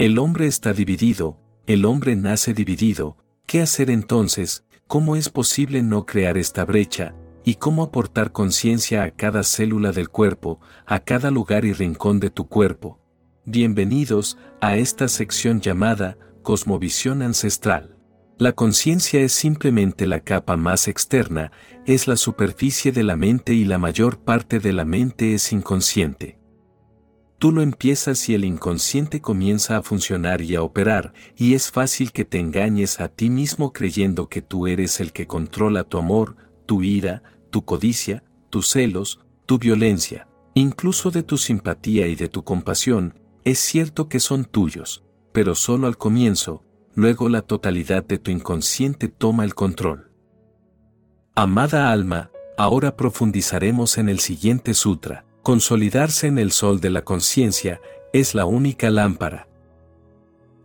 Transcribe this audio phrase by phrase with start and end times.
[0.00, 4.64] El hombre está dividido, el hombre nace dividido, ¿qué hacer entonces?
[4.86, 7.14] ¿Cómo es posible no crear esta brecha?
[7.44, 12.30] ¿Y cómo aportar conciencia a cada célula del cuerpo, a cada lugar y rincón de
[12.30, 12.98] tu cuerpo?
[13.44, 17.98] Bienvenidos a esta sección llamada Cosmovisión Ancestral.
[18.38, 21.52] La conciencia es simplemente la capa más externa,
[21.84, 26.39] es la superficie de la mente y la mayor parte de la mente es inconsciente.
[27.40, 32.12] Tú lo empiezas y el inconsciente comienza a funcionar y a operar, y es fácil
[32.12, 36.36] que te engañes a ti mismo creyendo que tú eres el que controla tu amor,
[36.66, 42.44] tu ira, tu codicia, tus celos, tu violencia, incluso de tu simpatía y de tu
[42.44, 46.62] compasión, es cierto que son tuyos, pero solo al comienzo,
[46.94, 50.10] luego la totalidad de tu inconsciente toma el control.
[51.34, 55.24] Amada alma, ahora profundizaremos en el siguiente sutra.
[55.42, 57.80] Consolidarse en el sol de la conciencia
[58.12, 59.48] es la única lámpara.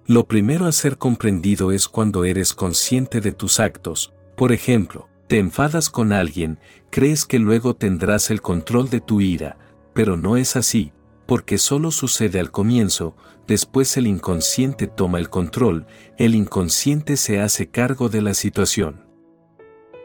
[0.06, 5.40] Lo primero a ser comprendido es cuando eres consciente de tus actos, por ejemplo, te
[5.40, 9.58] enfadas con alguien, crees que luego tendrás el control de tu ira,
[9.94, 10.92] pero no es así,
[11.26, 13.16] porque solo sucede al comienzo,
[13.48, 19.05] después el inconsciente toma el control, el inconsciente se hace cargo de la situación.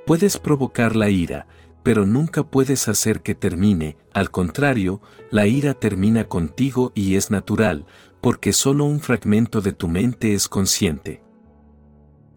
[0.07, 1.49] Puedes provocar la ira,
[1.83, 5.01] pero nunca puedes hacer que termine, al contrario,
[5.31, 7.87] la ira termina contigo y es natural,
[8.21, 11.23] porque solo un fragmento de tu mente es consciente.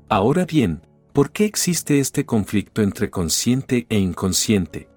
[0.10, 4.93] Ahora bien, ¿por qué existe este conflicto entre consciente e inconsciente?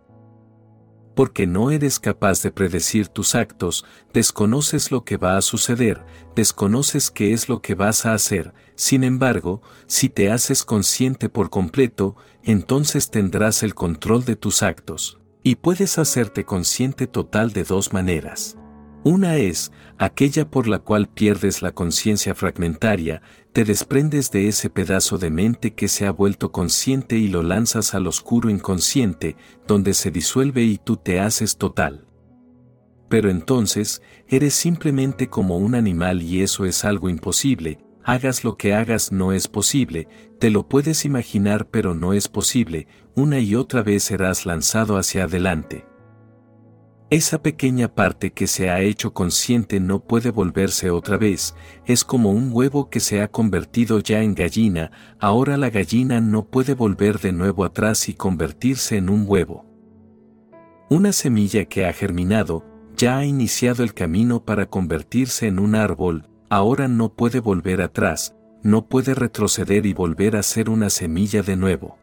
[1.16, 6.04] Porque no eres capaz de predecir tus actos, desconoces lo que va a suceder,
[6.36, 11.50] desconoces qué es lo que vas a hacer, sin embargo, si te haces consciente por
[11.50, 15.18] completo, entonces tendrás el control de tus actos.
[15.42, 18.56] Y puedes hacerte consciente total de dos maneras.
[19.06, 25.16] Una es, aquella por la cual pierdes la conciencia fragmentaria, te desprendes de ese pedazo
[25.16, 29.36] de mente que se ha vuelto consciente y lo lanzas al oscuro inconsciente,
[29.68, 32.08] donde se disuelve y tú te haces total.
[33.08, 38.74] Pero entonces, eres simplemente como un animal y eso es algo imposible, hagas lo que
[38.74, 40.08] hagas no es posible,
[40.40, 45.26] te lo puedes imaginar pero no es posible, una y otra vez serás lanzado hacia
[45.26, 45.84] adelante.
[47.08, 52.32] Esa pequeña parte que se ha hecho consciente no puede volverse otra vez, es como
[52.32, 54.90] un huevo que se ha convertido ya en gallina,
[55.20, 59.64] ahora la gallina no puede volver de nuevo atrás y convertirse en un huevo.
[60.90, 62.64] Una semilla que ha germinado,
[62.96, 68.34] ya ha iniciado el camino para convertirse en un árbol, ahora no puede volver atrás,
[68.64, 71.98] no puede retroceder y volver a ser una semilla de nuevo.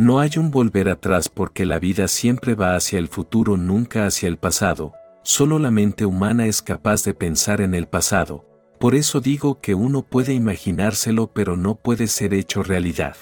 [0.00, 4.30] No hay un volver atrás porque la vida siempre va hacia el futuro, nunca hacia
[4.30, 8.46] el pasado, solo la mente humana es capaz de pensar en el pasado,
[8.78, 13.14] por eso digo que uno puede imaginárselo pero no puede ser hecho realidad.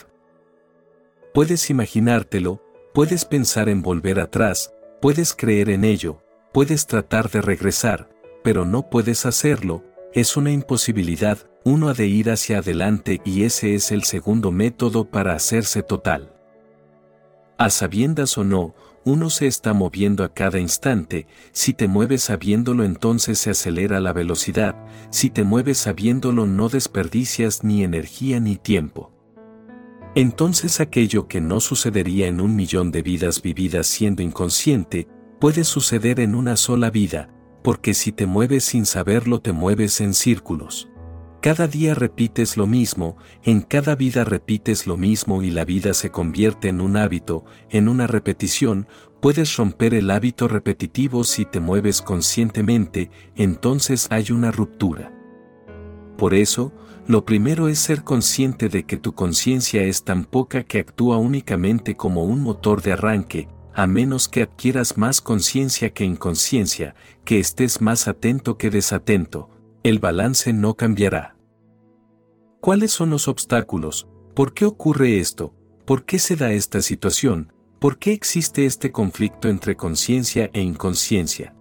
[1.34, 2.62] Puedes imaginártelo,
[2.94, 4.72] puedes pensar en volver atrás,
[5.02, 6.22] puedes creer en ello,
[6.52, 8.08] puedes tratar de regresar,
[8.44, 9.82] pero no puedes hacerlo,
[10.14, 15.10] es una imposibilidad, uno ha de ir hacia adelante y ese es el segundo método
[15.10, 16.37] para hacerse total.
[17.58, 22.84] A sabiendas o no, uno se está moviendo a cada instante, si te mueves sabiéndolo
[22.84, 24.76] entonces se acelera la velocidad,
[25.10, 29.12] si te mueves sabiéndolo no desperdicias ni energía ni tiempo.
[30.14, 35.08] Entonces aquello que no sucedería en un millón de vidas vividas siendo inconsciente,
[35.40, 37.28] puede suceder en una sola vida,
[37.64, 40.87] porque si te mueves sin saberlo te mueves en círculos.
[41.40, 46.10] Cada día repites lo mismo, en cada vida repites lo mismo y la vida se
[46.10, 48.88] convierte en un hábito, en una repetición,
[49.20, 55.12] puedes romper el hábito repetitivo si te mueves conscientemente, entonces hay una ruptura.
[56.16, 56.72] Por eso,
[57.06, 61.94] lo primero es ser consciente de que tu conciencia es tan poca que actúa únicamente
[61.94, 67.80] como un motor de arranque, a menos que adquieras más conciencia que inconsciencia, que estés
[67.80, 69.50] más atento que desatento,
[69.82, 71.36] el balance no cambiará.
[72.60, 74.08] ¿Cuáles son los obstáculos?
[74.34, 75.54] ¿Por qué ocurre esto?
[75.84, 77.52] ¿Por qué se da esta situación?
[77.78, 81.54] ¿Por qué existe este conflicto entre conciencia e inconsciencia?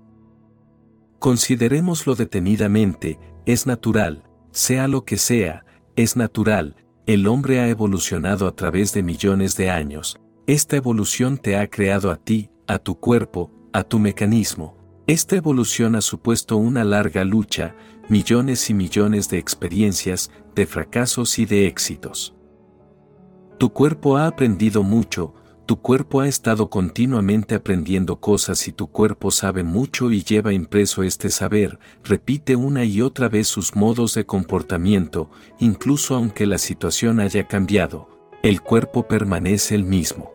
[1.19, 5.65] Considerémoslo detenidamente, es natural, sea lo que sea,
[5.95, 6.75] es natural,
[7.05, 12.11] el hombre ha evolucionado a través de millones de años, esta evolución te ha creado
[12.11, 14.77] a ti, a tu cuerpo, a tu mecanismo.
[15.07, 17.75] Esta evolución ha supuesto una larga lucha,
[18.09, 22.35] millones y millones de experiencias, de fracasos y de éxitos.
[23.57, 25.33] Tu cuerpo ha aprendido mucho,
[25.65, 31.03] tu cuerpo ha estado continuamente aprendiendo cosas y tu cuerpo sabe mucho y lleva impreso
[31.03, 35.29] este saber, repite una y otra vez sus modos de comportamiento,
[35.59, 38.07] incluso aunque la situación haya cambiado,
[38.43, 40.31] el cuerpo permanece el mismo.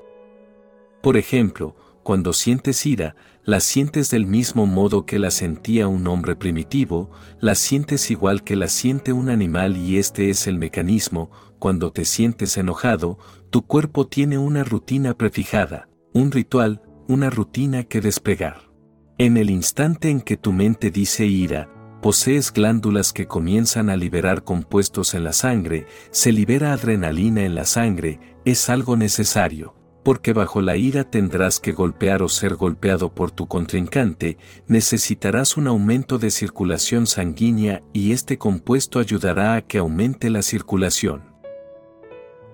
[1.00, 6.36] Por ejemplo, cuando sientes ira, la sientes del mismo modo que la sentía un hombre
[6.36, 7.10] primitivo,
[7.40, 12.04] la sientes igual que la siente un animal y este es el mecanismo, cuando te
[12.04, 13.18] sientes enojado,
[13.50, 18.70] tu cuerpo tiene una rutina prefijada, un ritual, una rutina que despegar.
[19.18, 21.68] En el instante en que tu mente dice ira,
[22.00, 27.64] posees glándulas que comienzan a liberar compuestos en la sangre, se libera adrenalina en la
[27.64, 33.30] sangre, es algo necesario porque bajo la ira tendrás que golpear o ser golpeado por
[33.30, 40.30] tu contrincante, necesitarás un aumento de circulación sanguínea y este compuesto ayudará a que aumente
[40.30, 41.22] la circulación.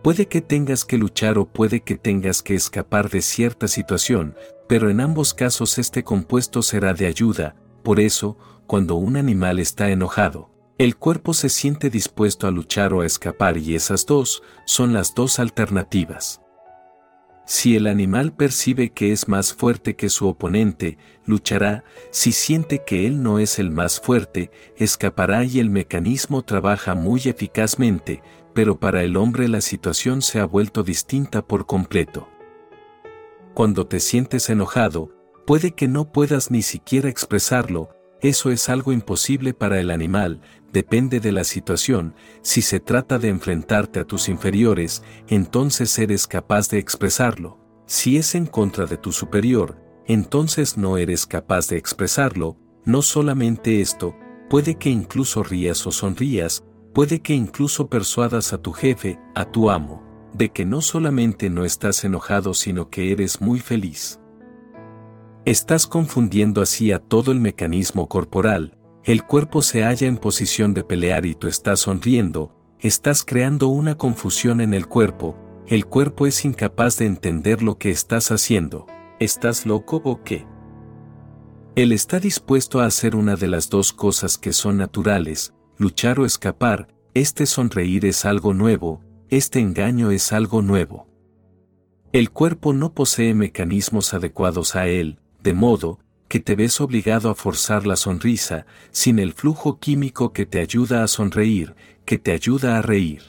[0.02, 4.36] Puede que tengas que luchar o puede que tengas que escapar de cierta situación,
[4.68, 8.36] pero en ambos casos este compuesto será de ayuda, por eso,
[8.66, 13.56] cuando un animal está enojado, el cuerpo se siente dispuesto a luchar o a escapar
[13.56, 16.40] y esas dos son las dos alternativas.
[17.48, 23.06] Si el animal percibe que es más fuerte que su oponente, luchará, si siente que
[23.06, 28.22] él no es el más fuerte, escapará y el mecanismo trabaja muy eficazmente,
[28.52, 32.28] pero para el hombre la situación se ha vuelto distinta por completo.
[33.54, 35.10] Cuando te sientes enojado,
[35.46, 37.88] puede que no puedas ni siquiera expresarlo,
[38.20, 40.40] eso es algo imposible para el animal,
[40.72, 46.68] depende de la situación, si se trata de enfrentarte a tus inferiores, entonces eres capaz
[46.68, 47.58] de expresarlo.
[47.86, 53.80] Si es en contra de tu superior, entonces no eres capaz de expresarlo, no solamente
[53.80, 54.16] esto,
[54.50, 56.64] puede que incluso rías o sonrías,
[56.94, 60.02] puede que incluso persuadas a tu jefe, a tu amo,
[60.34, 64.20] de que no solamente no estás enojado sino que eres muy feliz.
[65.48, 70.84] Estás confundiendo así a todo el mecanismo corporal, el cuerpo se halla en posición de
[70.84, 76.44] pelear y tú estás sonriendo, estás creando una confusión en el cuerpo, el cuerpo es
[76.44, 78.84] incapaz de entender lo que estás haciendo,
[79.20, 80.46] ¿estás loco o qué?
[81.76, 86.26] Él está dispuesto a hacer una de las dos cosas que son naturales, luchar o
[86.26, 89.00] escapar, este sonreír es algo nuevo,
[89.30, 91.08] este engaño es algo nuevo.
[92.12, 97.34] El cuerpo no posee mecanismos adecuados a él, de modo que te ves obligado a
[97.34, 101.74] forzar la sonrisa, sin el flujo químico que te ayuda a sonreír,
[102.04, 103.22] que te ayuda a reír.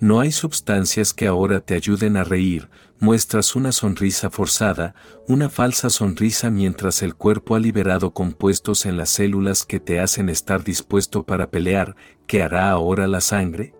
[0.00, 2.68] No hay sustancias que ahora te ayuden a reír,
[2.98, 4.94] muestras una sonrisa forzada,
[5.26, 10.28] una falsa sonrisa mientras el cuerpo ha liberado compuestos en las células que te hacen
[10.28, 11.96] estar dispuesto para pelear,
[12.26, 13.74] ¿qué hará ahora la sangre?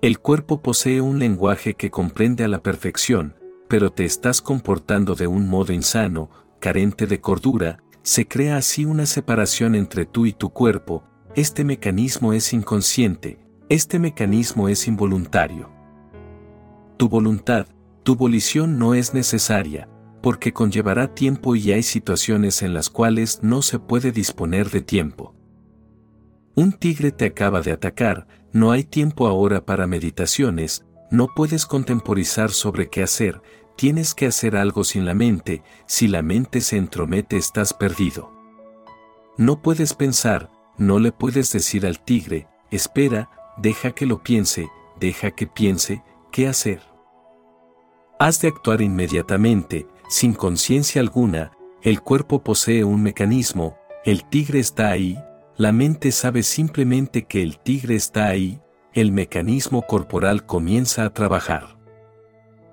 [0.00, 3.34] El cuerpo posee un lenguaje que comprende a la perfección,
[3.68, 9.06] pero te estás comportando de un modo insano, carente de cordura, se crea así una
[9.06, 13.38] separación entre tú y tu cuerpo, este mecanismo es inconsciente,
[13.68, 15.70] este mecanismo es involuntario.
[16.96, 17.66] Tu voluntad,
[18.02, 19.88] tu volición no es necesaria,
[20.22, 25.34] porque conllevará tiempo y hay situaciones en las cuales no se puede disponer de tiempo.
[26.54, 32.50] Un tigre te acaba de atacar, no hay tiempo ahora para meditaciones, no puedes contemporizar
[32.50, 33.40] sobre qué hacer,
[33.78, 38.32] tienes que hacer algo sin la mente, si la mente se entromete estás perdido.
[39.36, 44.68] No puedes pensar, no le puedes decir al tigre, espera, deja que lo piense,
[44.98, 46.82] deja que piense, ¿qué hacer?
[48.18, 54.88] Has de actuar inmediatamente, sin conciencia alguna, el cuerpo posee un mecanismo, el tigre está
[54.88, 55.22] ahí,
[55.56, 58.60] la mente sabe simplemente que el tigre está ahí,
[58.92, 61.77] el mecanismo corporal comienza a trabajar.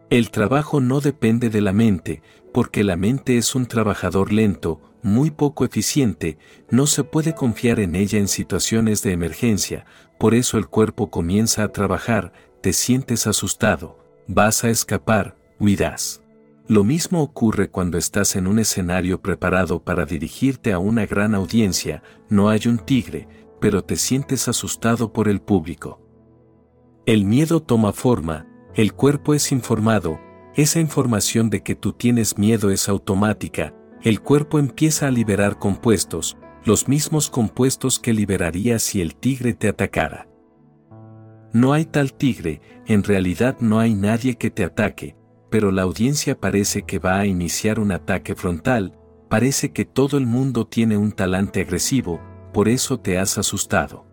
[0.10, 2.22] El trabajo no depende de la mente,
[2.54, 6.38] porque la mente es un trabajador lento, muy poco eficiente,
[6.70, 9.86] no se puede confiar en ella en situaciones de emergencia,
[10.20, 16.22] por eso el cuerpo comienza a trabajar, te sientes asustado, vas a escapar, huirás.
[16.68, 22.02] Lo mismo ocurre cuando estás en un escenario preparado para dirigirte a una gran audiencia,
[22.30, 23.28] no hay un tigre,
[23.60, 26.00] pero te sientes asustado por el público.
[27.06, 30.20] El miedo toma forma, el cuerpo es informado,
[30.54, 36.38] esa información de que tú tienes miedo es automática, el cuerpo empieza a liberar compuestos,
[36.66, 40.28] los mismos compuestos que liberaría si el tigre te atacara.
[41.54, 45.16] No hay tal tigre, en realidad no hay nadie que te ataque,
[45.50, 50.26] pero la audiencia parece que va a iniciar un ataque frontal, parece que todo el
[50.26, 52.20] mundo tiene un talante agresivo,
[52.52, 54.06] por eso te has asustado.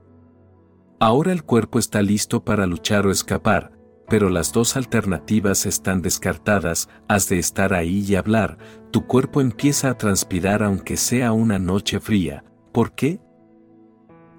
[1.00, 6.88] Ahora el cuerpo está listo para luchar o escapar, pero las dos alternativas están descartadas,
[7.08, 8.58] has de estar ahí y hablar,
[8.90, 12.44] tu cuerpo empieza a transpirar aunque sea una noche fría.
[12.72, 13.20] ¿Por qué?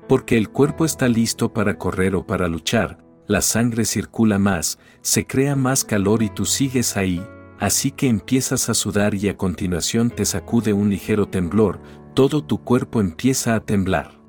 [0.08, 5.25] Porque el cuerpo está listo para correr o para luchar, la sangre circula más, se
[5.25, 7.25] crea más calor y tú sigues ahí,
[7.60, 11.82] así que empiezas a sudar y a continuación te sacude un ligero temblor,
[12.13, 14.23] todo tu cuerpo empieza a temblar.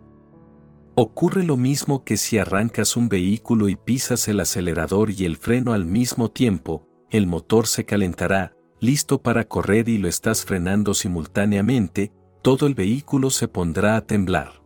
[0.96, 5.72] Ocurre lo mismo que si arrancas un vehículo y pisas el acelerador y el freno
[5.72, 12.12] al mismo tiempo, el motor se calentará, listo para correr y lo estás frenando simultáneamente,
[12.42, 14.62] todo el vehículo se pondrá a temblar.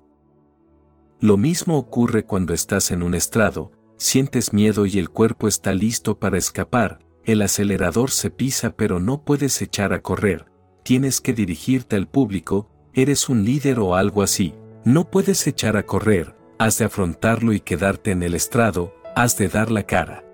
[1.18, 6.18] Lo mismo ocurre cuando estás en un estrado, sientes miedo y el cuerpo está listo
[6.18, 10.44] para escapar, el acelerador se pisa pero no puedes echar a correr,
[10.82, 14.52] tienes que dirigirte al público, eres un líder o algo así,
[14.88, 19.48] no puedes echar a correr, has de afrontarlo y quedarte en el estrado, has de
[19.48, 20.24] dar la cara.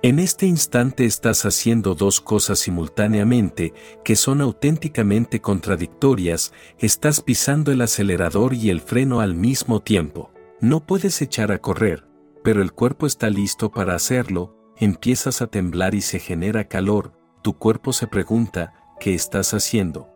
[0.00, 7.82] En este instante estás haciendo dos cosas simultáneamente que son auténticamente contradictorias, estás pisando el
[7.82, 10.32] acelerador y el freno al mismo tiempo.
[10.62, 12.06] No puedes echar a correr,
[12.42, 17.12] pero el cuerpo está listo para hacerlo, empiezas a temblar y se genera calor,
[17.42, 20.09] tu cuerpo se pregunta, ¿qué estás haciendo?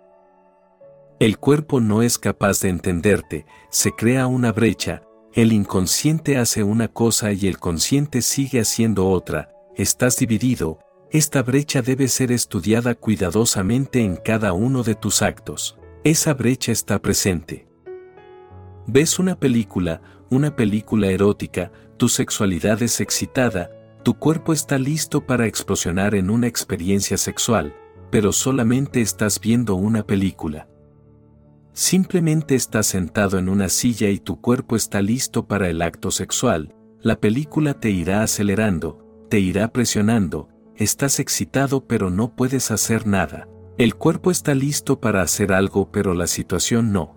[1.21, 5.03] El cuerpo no es capaz de entenderte, se crea una brecha,
[5.33, 10.81] el inconsciente hace una cosa y el consciente sigue haciendo otra, estás dividido,
[11.13, 15.79] esta brecha debe ser estudiada cuidadosamente en cada uno de tus actos.
[16.03, 17.69] Esa brecha está presente.
[18.89, 23.71] Ves una película, una película erótica, tu sexualidad es excitada,
[24.03, 27.73] tu cuerpo está listo para explosionar en una experiencia sexual,
[28.11, 30.69] pero solamente estás viendo una película.
[31.75, 36.73] Simplemente estás sentado en una silla y tu cuerpo está listo para el acto sexual,
[37.01, 43.49] la película te irá acelerando, te irá presionando, estás excitado pero no puedes hacer nada.
[43.77, 47.17] El cuerpo está listo para hacer algo pero la situación no.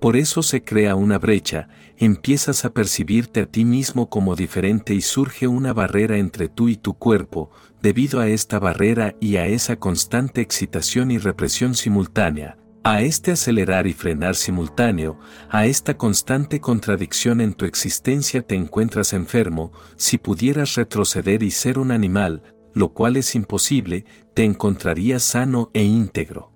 [0.00, 5.00] Por eso se crea una brecha, empiezas a percibirte a ti mismo como diferente y
[5.00, 7.50] surge una barrera entre tú y tu cuerpo,
[7.82, 13.86] debido a esta barrera y a esa constante excitación y represión simultánea, a este acelerar
[13.86, 20.74] y frenar simultáneo, a esta constante contradicción en tu existencia te encuentras enfermo, si pudieras
[20.74, 22.42] retroceder y ser un animal,
[22.74, 26.52] lo cual es imposible, te encontrarías sano e íntegro.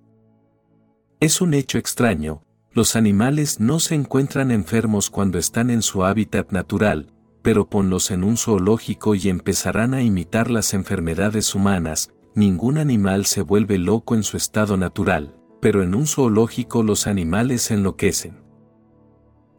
[1.18, 2.42] Es un hecho extraño,
[2.72, 8.22] los animales no se encuentran enfermos cuando están en su hábitat natural, pero ponlos en
[8.22, 14.22] un zoológico y empezarán a imitar las enfermedades humanas, ningún animal se vuelve loco en
[14.22, 18.38] su estado natural, pero en un zoológico los animales enloquecen.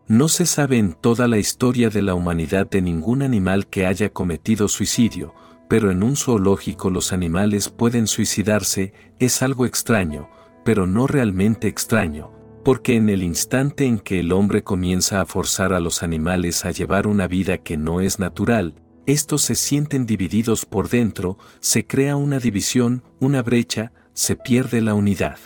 [0.08, 4.10] No se sabe en toda la historia de la humanidad de ningún animal que haya
[4.10, 5.36] cometido suicidio,
[5.70, 10.27] pero en un zoológico los animales pueden suicidarse, es algo extraño,
[10.65, 12.32] pero no realmente extraño,
[12.65, 16.72] porque en el instante en que el hombre comienza a forzar a los animales a
[16.72, 22.15] llevar una vida que no es natural, estos se sienten divididos por dentro, se crea
[22.15, 25.38] una división, una brecha, se pierde la unidad.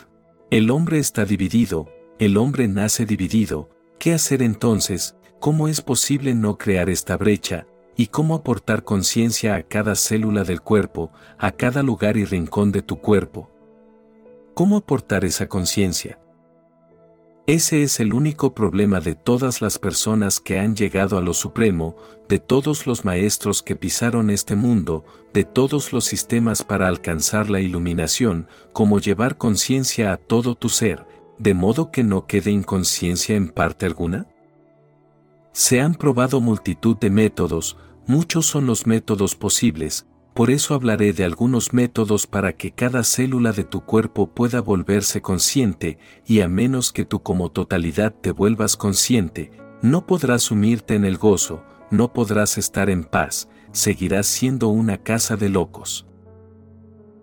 [0.54, 1.88] El hombre está dividido,
[2.20, 5.16] el hombre nace dividido, ¿qué hacer entonces?
[5.40, 7.66] ¿Cómo es posible no crear esta brecha?
[7.96, 12.82] ¿Y cómo aportar conciencia a cada célula del cuerpo, a cada lugar y rincón de
[12.82, 13.50] tu cuerpo?
[14.54, 16.20] ¿Cómo aportar esa conciencia?
[17.46, 21.94] Ese es el único problema de todas las personas que han llegado a lo supremo,
[22.26, 27.60] de todos los maestros que pisaron este mundo, de todos los sistemas para alcanzar la
[27.60, 31.06] iluminación, como llevar conciencia a todo tu ser,
[31.38, 34.26] de modo que no quede inconsciencia en parte alguna?
[35.52, 41.24] Se han probado multitud de métodos, muchos son los métodos posibles, por eso hablaré de
[41.24, 46.92] algunos métodos para que cada célula de tu cuerpo pueda volverse consciente, y a menos
[46.92, 52.58] que tú como totalidad te vuelvas consciente, no podrás sumirte en el gozo, no podrás
[52.58, 56.04] estar en paz, seguirás siendo una casa de locos.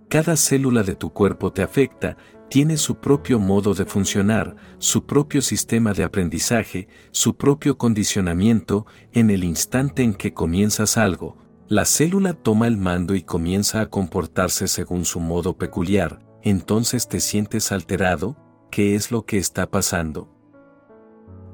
[0.08, 2.16] Cada célula de tu cuerpo te afecta,
[2.50, 9.32] tiene su propio modo de funcionar, su propio sistema de aprendizaje, su propio condicionamiento, en
[9.32, 11.41] el instante en que comienzas algo,
[11.72, 17.22] la célula toma el mando y comienza a comportarse según su modo peculiar, entonces te
[17.22, 18.36] sientes alterado,
[18.70, 20.28] ¿qué es lo que está pasando?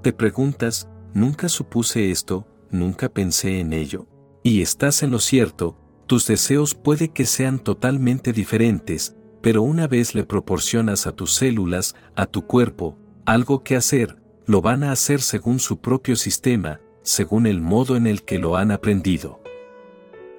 [0.01, 4.07] Te preguntas, nunca supuse esto, nunca pensé en ello.
[4.41, 10.15] Y estás en lo cierto, tus deseos puede que sean totalmente diferentes, pero una vez
[10.15, 12.97] le proporcionas a tus células, a tu cuerpo,
[13.27, 18.07] algo que hacer, lo van a hacer según su propio sistema, según el modo en
[18.07, 19.43] el que lo han aprendido.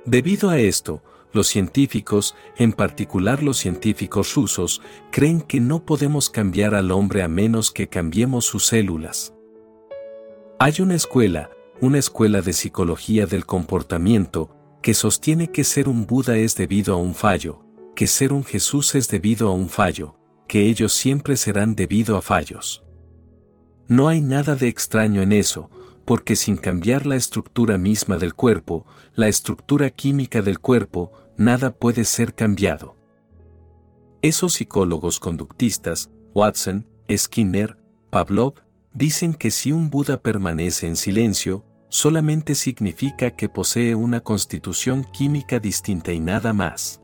[0.05, 1.03] Debido a esto,
[1.33, 7.29] los científicos, en particular los científicos rusos, creen que no podemos cambiar al hombre a
[7.29, 9.35] menos que cambiemos sus células.
[10.59, 11.51] Hay una escuela,
[11.81, 14.51] una escuela de psicología del comportamiento,
[14.83, 17.65] que sostiene que ser un Buda es debido a un fallo,
[17.95, 22.23] que ser un Jesús es debido a un fallo, que ellos siempre serán debido a
[22.23, 22.85] fallos.
[23.87, 25.71] No hay nada de extraño en eso,
[26.09, 32.07] porque sin cambiar la estructura misma del cuerpo, la estructura química del cuerpo, nada puede
[32.07, 32.97] ser cambiado.
[34.23, 37.77] Esos psicólogos conductistas, Watson, Skinner,
[38.09, 38.55] Pavlov,
[38.95, 45.59] dicen que si un Buda permanece en silencio, solamente significa que posee una constitución química
[45.59, 47.03] distinta y nada más.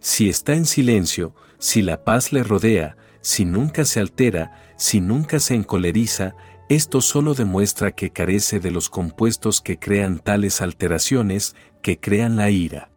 [0.00, 5.38] Si está en silencio, si la paz le rodea, si nunca se altera, si nunca
[5.38, 6.34] se encoleriza,
[6.74, 12.50] esto solo demuestra que carece de los compuestos que crean tales alteraciones, que crean la
[12.50, 12.90] ira.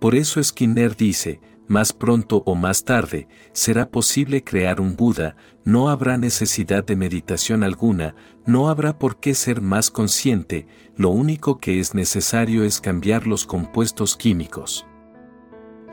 [0.00, 5.90] Por eso Skinner dice, más pronto o más tarde, será posible crear un Buda, no
[5.90, 8.14] habrá necesidad de meditación alguna,
[8.46, 13.44] no habrá por qué ser más consciente, lo único que es necesario es cambiar los
[13.44, 14.86] compuestos químicos.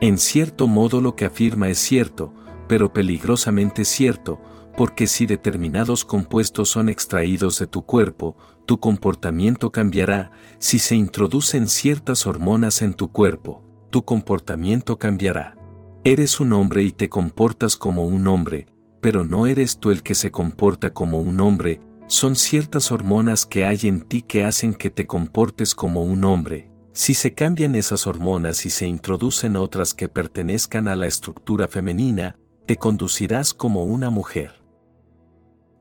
[0.00, 2.32] En cierto modo lo que afirma es cierto,
[2.68, 4.40] pero peligrosamente cierto,
[4.76, 11.68] porque si determinados compuestos son extraídos de tu cuerpo, tu comportamiento cambiará, si se introducen
[11.68, 15.56] ciertas hormonas en tu cuerpo, tu comportamiento cambiará.
[16.02, 18.66] Eres un hombre y te comportas como un hombre,
[19.00, 23.64] pero no eres tú el que se comporta como un hombre, son ciertas hormonas que
[23.64, 26.70] hay en ti que hacen que te comportes como un hombre.
[26.92, 32.36] Si se cambian esas hormonas y se introducen otras que pertenezcan a la estructura femenina,
[32.66, 34.63] te conducirás como una mujer.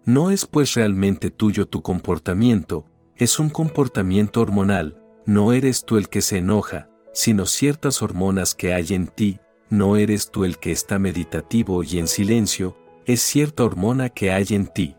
[0.06, 6.10] No es pues realmente tuyo tu comportamiento, es un comportamiento hormonal, no eres tú el
[6.10, 10.74] que se enoja, sino ciertas hormonas que hay en ti, no eres tú el que
[10.74, 14.98] está meditativo y en silencio, es cierta hormona que hay en ti.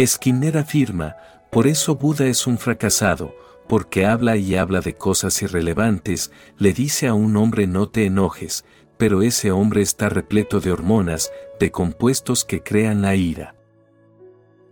[0.00, 1.16] Skinner afirma,
[1.50, 3.34] por eso Buda es un fracasado,
[3.68, 8.64] porque habla y habla de cosas irrelevantes, le dice a un hombre no te enojes,
[8.96, 13.57] pero ese hombre está repleto de hormonas, de compuestos que crean la ira.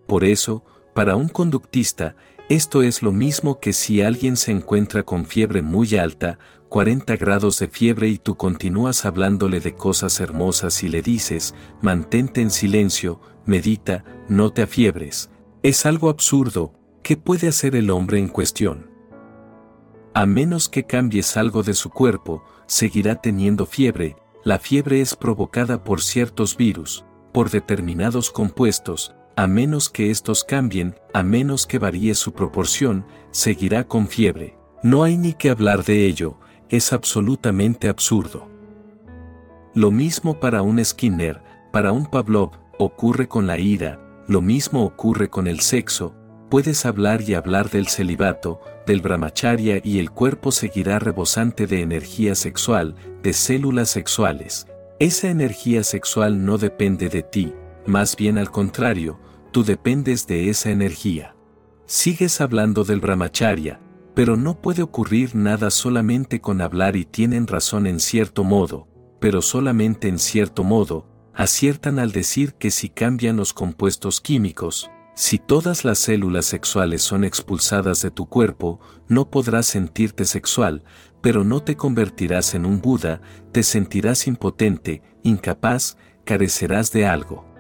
[0.07, 0.65] Por eso,
[0.95, 2.17] para un conductista,
[2.49, 6.39] esto es lo mismo que si alguien se encuentra con fiebre muy alta,
[6.69, 12.41] 40 grados de fiebre y tú continúas hablándole de cosas hermosas y le dices, mantente
[12.41, 15.31] en silencio, medita, no te afiebres.
[15.63, 18.91] Es algo absurdo, ¿qué puede hacer el hombre en cuestión?
[20.15, 25.83] A menos que cambies algo de su cuerpo, seguirá teniendo fiebre, la fiebre es provocada
[25.83, 32.15] por ciertos virus, por determinados compuestos, a menos que estos cambien, a menos que varíe
[32.15, 34.57] su proporción, seguirá con fiebre.
[34.83, 36.39] No hay ni que hablar de ello,
[36.71, 38.49] es absolutamente absurdo.
[39.75, 45.29] Lo mismo para un Skinner, para un Pavlov, ocurre con la ira, lo mismo ocurre
[45.29, 46.15] con el sexo,
[46.49, 52.35] puedes hablar y hablar del celibato, del brahmacharya y el cuerpo seguirá rebosante de energía
[52.35, 54.67] sexual, de células sexuales.
[54.99, 57.53] Esa energía sexual no depende de ti,
[57.85, 59.19] más bien al contrario,
[59.57, 61.35] tú dependes de esa energía.
[61.87, 63.81] Sigues hablando del brahmacharya,
[64.15, 68.87] pero no puede ocurrir nada solamente con hablar y tienen razón en cierto modo,
[69.19, 75.39] pero solamente en cierto modo, aciertan al decir que si cambian los compuestos químicos, si
[75.39, 80.85] todas las células sexuales son expulsadas de tu cuerpo, no podrás sentirte sexual,
[81.23, 87.56] pero no te convertirás en un Buda, te sentirás impotente, incapaz, carecerás de algo.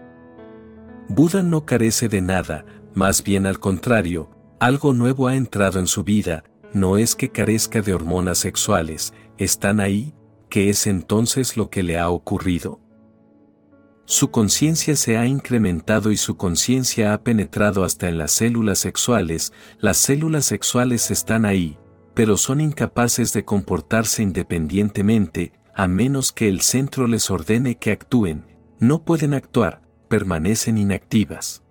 [1.08, 2.64] Buda no carece de nada,
[2.94, 7.80] más bien al contrario, algo nuevo ha entrado en su vida, no es que carezca
[7.80, 10.14] de hormonas sexuales, están ahí,
[10.48, 12.80] ¿qué es entonces lo que le ha ocurrido?
[14.04, 19.52] Su conciencia se ha incrementado y su conciencia ha penetrado hasta en las células sexuales,
[19.78, 21.78] las células sexuales están ahí,
[22.14, 28.46] pero son incapaces de comportarse independientemente, a menos que el centro les ordene que actúen,
[28.78, 31.62] no pueden actuar, permanecen inactivas.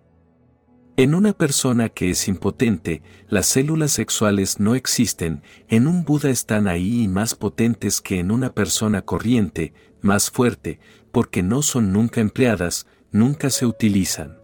[0.97, 6.69] En una persona que es impotente, las células sexuales no existen, en un Buda están
[6.69, 10.79] ahí y más potentes que en una persona corriente, más fuerte,
[11.11, 14.37] porque no son nunca empleadas, nunca se utilizan.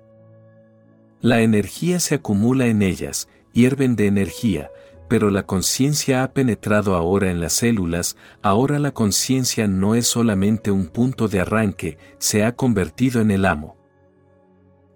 [1.22, 4.72] La energía se acumula en ellas, hierven de energía,
[5.08, 10.72] pero la conciencia ha penetrado ahora en las células, ahora la conciencia no es solamente
[10.72, 13.81] un punto de arranque, se ha convertido en el amo.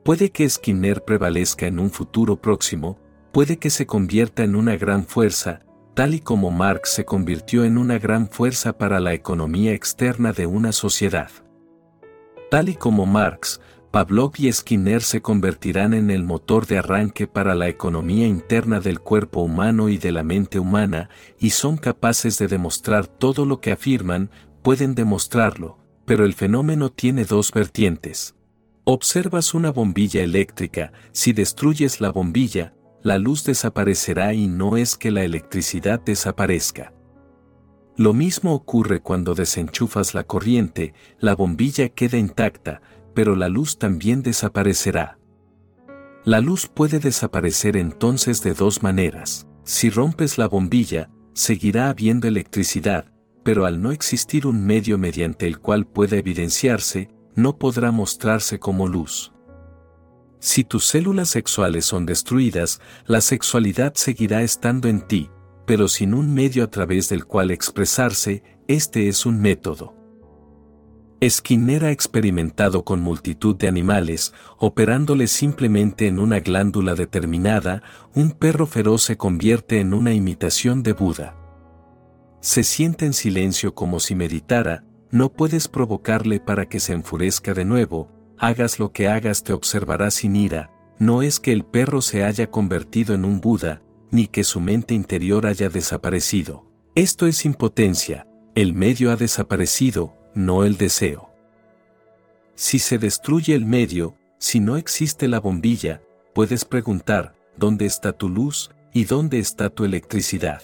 [0.06, 3.00] Puede que Skinner prevalezca en un futuro próximo,
[3.32, 5.65] puede que se convierta en una gran fuerza,
[5.96, 10.46] tal y como Marx se convirtió en una gran fuerza para la economía externa de
[10.46, 11.32] una sociedad.
[12.52, 17.56] Tal y como Marx, Pavlov y Skinner se convertirán en el motor de arranque para
[17.56, 22.48] la economía interna del cuerpo humano y de la mente humana, y son capaces de
[22.48, 24.30] demostrar todo lo que afirman,
[24.62, 28.36] pueden demostrarlo, pero el fenómeno tiene dos vertientes.
[28.88, 35.10] Observas una bombilla eléctrica, si destruyes la bombilla, la luz desaparecerá y no es que
[35.10, 36.93] la electricidad desaparezca.
[37.98, 42.84] Lo mismo ocurre cuando desenchufas la corriente, la bombilla queda intacta,
[43.15, 45.17] pero la luz también desaparecerá.
[46.24, 49.48] La luz puede desaparecer entonces de dos maneras.
[49.63, 53.12] Si rompes la bombilla, seguirá habiendo electricidad,
[53.43, 58.88] pero al no existir un medio mediante el cual pueda evidenciarse, no podrá mostrarse como
[58.88, 59.32] luz.
[60.39, 65.30] Si tus células sexuales son destruidas, la sexualidad seguirá estando en ti,
[65.65, 69.95] pero sin un medio a través del cual expresarse, este es un método.
[71.28, 77.82] Skinner ha experimentado con multitud de animales, operándoles simplemente en una glándula determinada,
[78.13, 81.36] un perro feroz se convierte en una imitación de Buda.
[82.41, 87.65] Se siente en silencio como si meditara, no puedes provocarle para que se enfurezca de
[87.65, 92.24] nuevo, hagas lo que hagas te observará sin ira, no es que el perro se
[92.24, 96.65] haya convertido en un Buda, ni que su mente interior haya desaparecido.
[96.96, 101.30] Esto es impotencia, el medio ha desaparecido, no el deseo.
[102.56, 106.02] Si se destruye el medio, si no existe la bombilla,
[106.34, 110.62] puedes preguntar, ¿dónde está tu luz y dónde está tu electricidad?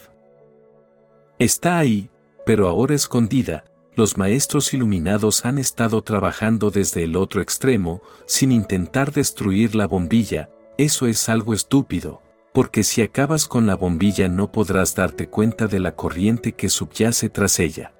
[1.37, 2.09] Está ahí,
[2.45, 9.11] pero ahora escondida, los maestros iluminados han estado trabajando desde el otro extremo, sin intentar
[9.11, 12.21] destruir la bombilla, eso es algo estúpido,
[12.53, 17.29] porque si acabas con la bombilla no podrás darte cuenta de la corriente que subyace
[17.29, 17.93] tras ella.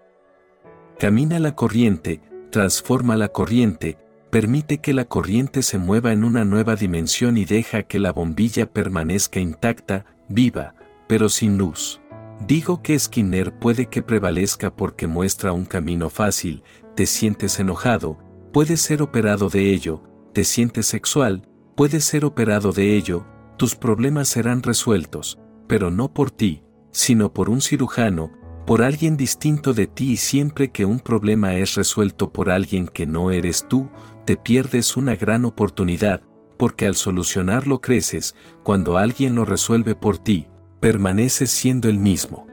[0.98, 3.98] Camina la corriente, transforma la corriente,
[4.30, 8.72] permite que la corriente se mueva en una nueva dimensión y deja que la bombilla
[8.72, 10.76] permanezca intacta, viva,
[11.08, 12.01] pero sin luz.
[12.48, 16.64] Digo que Skinner puede que prevalezca porque muestra un camino fácil,
[16.96, 18.18] te sientes enojado,
[18.52, 23.26] puedes ser operado de ello, te sientes sexual, puedes ser operado de ello,
[23.58, 28.32] tus problemas serán resueltos, pero no por ti, sino por un cirujano,
[28.66, 33.06] por alguien distinto de ti y siempre que un problema es resuelto por alguien que
[33.06, 33.90] no eres tú,
[34.26, 36.22] te pierdes una gran oportunidad,
[36.58, 40.48] porque al solucionarlo creces, cuando alguien lo resuelve por ti,
[40.82, 42.48] permaneces siendo el mismo.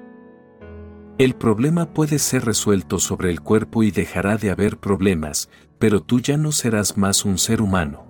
[1.19, 5.49] El problema puede ser resuelto sobre el cuerpo y dejará de haber problemas,
[5.81, 8.07] pero tú ya no serás más un ser humano.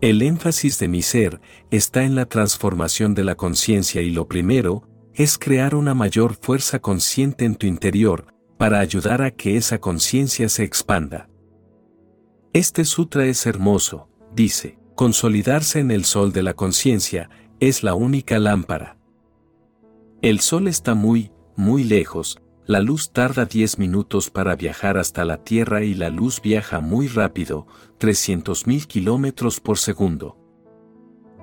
[0.00, 4.86] El énfasis de mi ser está en la transformación de la conciencia y lo primero,
[5.14, 8.26] es crear una mayor fuerza consciente en tu interior,
[8.58, 11.28] para ayudar a que esa conciencia se expanda.
[12.52, 18.38] Este sutra es hermoso, dice, consolidarse en el sol de la conciencia, es la única
[18.38, 18.95] lámpara.
[20.22, 25.44] El sol está muy, muy lejos, la luz tarda 10 minutos para viajar hasta la
[25.44, 27.66] Tierra y la luz viaja muy rápido,
[28.00, 30.38] 300.000 kilómetros por segundo.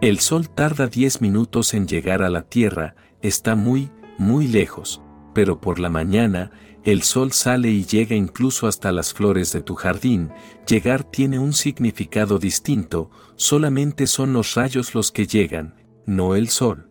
[0.01, 5.03] El sol tarda 10 minutos en llegar a la Tierra está muy, muy lejos,
[5.35, 6.51] pero por la mañana,
[6.83, 10.31] el sol sale y llega incluso hasta las flores de tu jardín,
[10.67, 15.75] llegar tiene un significado distinto, solamente son los rayos los que llegan,
[16.07, 16.89] no el sol.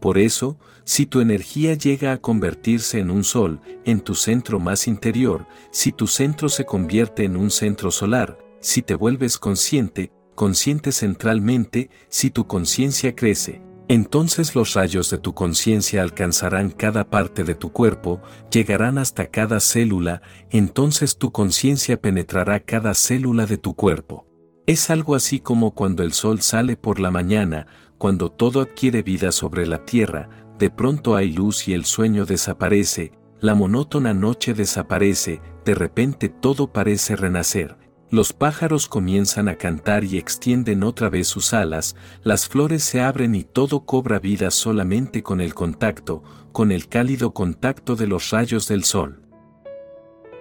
[0.00, 4.88] Por eso, si tu energía llega a convertirse en un sol, en tu centro más
[4.88, 10.92] interior, si tu centro se convierte en un centro solar, si te vuelves consciente, consciente
[10.92, 17.54] centralmente, si tu conciencia crece, entonces los rayos de tu conciencia alcanzarán cada parte de
[17.54, 24.26] tu cuerpo, llegarán hasta cada célula, entonces tu conciencia penetrará cada célula de tu cuerpo.
[24.66, 27.66] Es algo así como cuando el sol sale por la mañana,
[28.00, 33.12] cuando todo adquiere vida sobre la tierra, de pronto hay luz y el sueño desaparece,
[33.40, 37.76] la monótona noche desaparece, de repente todo parece renacer,
[38.08, 43.34] los pájaros comienzan a cantar y extienden otra vez sus alas, las flores se abren
[43.34, 48.66] y todo cobra vida solamente con el contacto, con el cálido contacto de los rayos
[48.66, 49.20] del sol.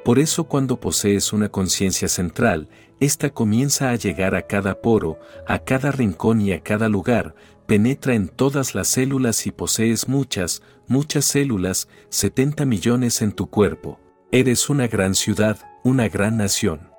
[0.05, 2.69] Por eso cuando posees una conciencia central,
[2.99, 7.35] ésta comienza a llegar a cada poro, a cada rincón y a cada lugar,
[7.65, 13.99] penetra en todas las células y posees muchas, muchas células, 70 millones en tu cuerpo.
[14.31, 16.89] Eres una gran ciudad, una gran nación.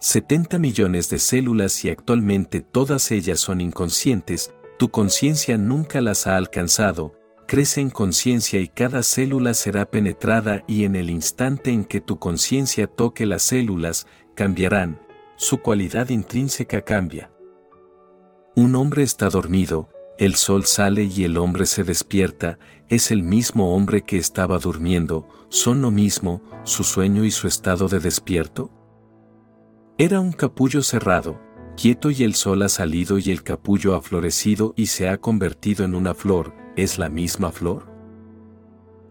[0.00, 6.36] 70 millones de células y actualmente todas ellas son inconscientes, tu conciencia nunca las ha
[6.36, 7.14] alcanzado,
[7.46, 12.18] crece en conciencia y cada célula será penetrada y en el instante en que tu
[12.18, 15.00] conciencia toque las células, cambiarán,
[15.36, 17.30] su cualidad intrínseca cambia.
[18.54, 23.74] Un hombre está dormido, el sol sale y el hombre se despierta, es el mismo
[23.74, 28.70] hombre que estaba durmiendo, son lo mismo, su sueño y su estado de despierto.
[29.98, 31.40] Era un capullo cerrado,
[31.76, 35.84] quieto y el sol ha salido y el capullo ha florecido y se ha convertido
[35.84, 37.90] en una flor, ¿es la misma flor?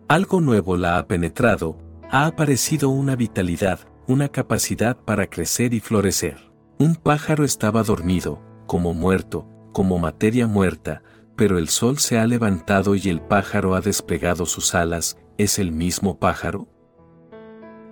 [0.07, 1.77] Algo nuevo la ha penetrado,
[2.09, 3.79] ha aparecido una vitalidad,
[4.11, 6.51] una capacidad para crecer y florecer.
[6.77, 11.01] Un pájaro estaba dormido, como muerto, como materia muerta,
[11.37, 15.71] pero el sol se ha levantado y el pájaro ha desplegado sus alas, ¿es el
[15.71, 16.67] mismo pájaro?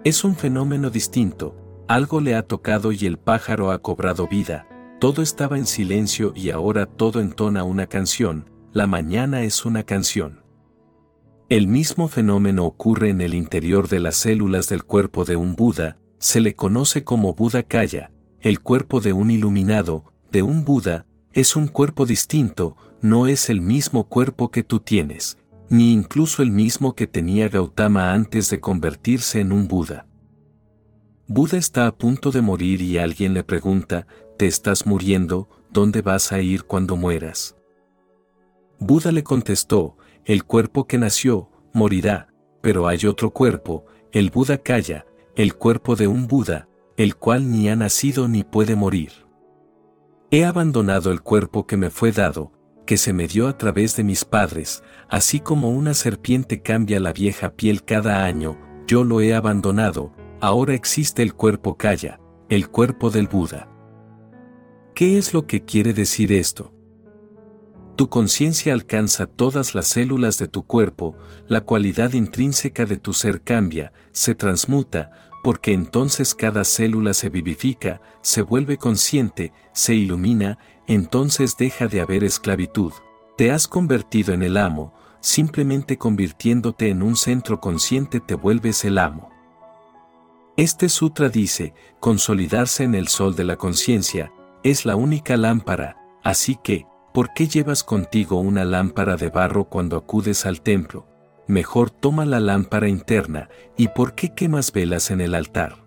[0.04, 1.56] Es un fenómeno distinto,
[1.88, 4.68] algo le ha tocado y el pájaro ha cobrado vida,
[5.00, 10.44] todo estaba en silencio y ahora todo entona una canción, la mañana es una canción.
[11.48, 15.98] El mismo fenómeno ocurre en el interior de las células del cuerpo de un Buda,
[16.20, 21.56] se le conoce como Buda Kaya, el cuerpo de un iluminado, de un Buda, es
[21.56, 25.38] un cuerpo distinto, no es el mismo cuerpo que tú tienes,
[25.70, 30.06] ni incluso el mismo que tenía Gautama antes de convertirse en un Buda.
[31.28, 35.48] Buda está a punto de morir y alguien le pregunta, ¿te estás muriendo?
[35.72, 37.56] ¿Dónde vas a ir cuando mueras?
[38.80, 45.06] Buda le contestó, el cuerpo que nació, morirá, pero hay otro cuerpo, el Buda calla,
[45.40, 49.26] el cuerpo de un Buda, el cual ni ha nacido ni puede morir.
[50.32, 52.52] He abandonado el cuerpo que me fue dado,
[52.86, 57.14] que se me dio a través de mis padres, así como una serpiente cambia la
[57.14, 63.10] vieja piel cada año, yo lo he abandonado, ahora existe el cuerpo Kaya, el cuerpo
[63.10, 63.70] del Buda.
[64.94, 66.74] ¿Qué es lo que quiere decir esto?
[68.00, 73.42] Tu conciencia alcanza todas las células de tu cuerpo, la cualidad intrínseca de tu ser
[73.42, 81.56] cambia, se transmuta, porque entonces cada célula se vivifica, se vuelve consciente, se ilumina, entonces
[81.58, 82.92] deja de haber esclavitud.
[83.38, 88.98] Te has convertido en el amo, simplemente convirtiéndote en un centro consciente te vuelves el
[88.98, 89.30] amo.
[90.58, 94.32] Este sutra dice, consolidarse en el sol de la conciencia,
[94.64, 99.96] es la única lámpara, así que, ¿por qué llevas contigo una lámpara de barro cuando
[99.96, 101.09] acudes al templo?
[101.50, 105.84] Mejor toma la lámpara interna, ¿y por qué quemas velas en el altar?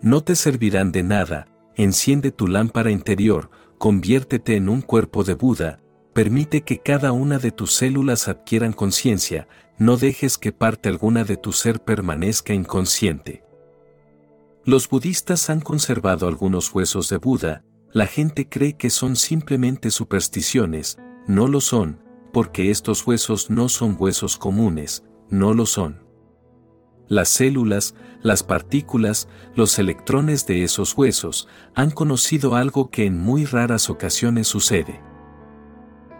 [0.00, 5.80] No te servirán de nada, enciende tu lámpara interior, conviértete en un cuerpo de Buda,
[6.14, 9.46] permite que cada una de tus células adquieran conciencia,
[9.78, 13.44] no dejes que parte alguna de tu ser permanezca inconsciente.
[14.64, 20.98] Los budistas han conservado algunos huesos de Buda, la gente cree que son simplemente supersticiones,
[21.26, 22.00] no lo son,
[22.32, 26.04] porque estos huesos no son huesos comunes, no lo son.
[27.08, 33.46] Las células, las partículas, los electrones de esos huesos han conocido algo que en muy
[33.46, 35.00] raras ocasiones sucede.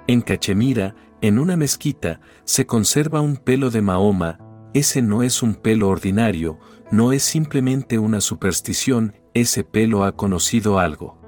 [0.08, 4.38] En Cachemira, en una mezquita, se conserva un pelo de Mahoma,
[4.74, 6.58] ese no es un pelo ordinario,
[6.90, 11.20] no es simplemente una superstición, ese pelo ha conocido algo.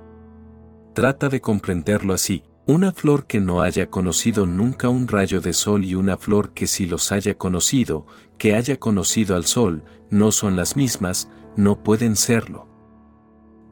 [0.94, 2.42] Trata de comprenderlo así.
[2.64, 6.68] Una flor que no haya conocido nunca un rayo de sol y una flor que
[6.68, 8.06] sí los haya conocido,
[8.38, 12.68] que haya conocido al sol, no son las mismas, no pueden serlo.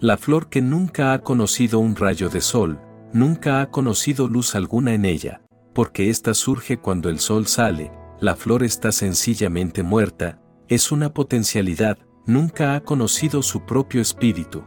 [0.00, 2.80] La flor que nunca ha conocido un rayo de sol,
[3.12, 8.34] nunca ha conocido luz alguna en ella, porque ésta surge cuando el sol sale, la
[8.34, 14.64] flor está sencillamente muerta, es una potencialidad, nunca ha conocido su propio espíritu.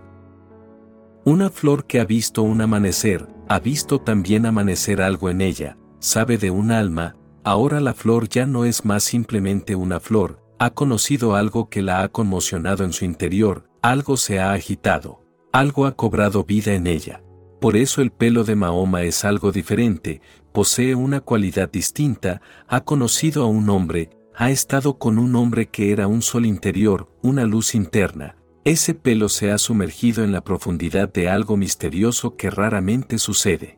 [1.25, 6.39] Una flor que ha visto un amanecer, ha visto también amanecer algo en ella, sabe
[6.39, 11.35] de un alma, ahora la flor ya no es más simplemente una flor, ha conocido
[11.35, 16.45] algo que la ha conmocionado en su interior, algo se ha agitado, algo ha cobrado
[16.45, 17.21] vida en ella.
[17.61, 20.19] Por eso el pelo de Mahoma es algo diferente,
[20.51, 25.91] posee una cualidad distinta, ha conocido a un hombre, ha estado con un hombre que
[25.91, 31.11] era un sol interior, una luz interna, ese pelo se ha sumergido en la profundidad
[31.11, 33.77] de algo misterioso que raramente sucede.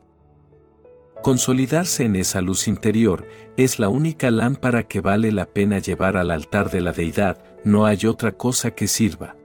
[1.23, 6.29] Consolidarse en esa luz interior es la única lámpara que vale la pena llevar al
[6.29, 9.35] altar de la deidad, no hay otra cosa que sirva.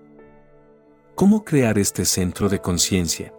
[1.14, 3.32] ¿Cómo crear este centro de conciencia?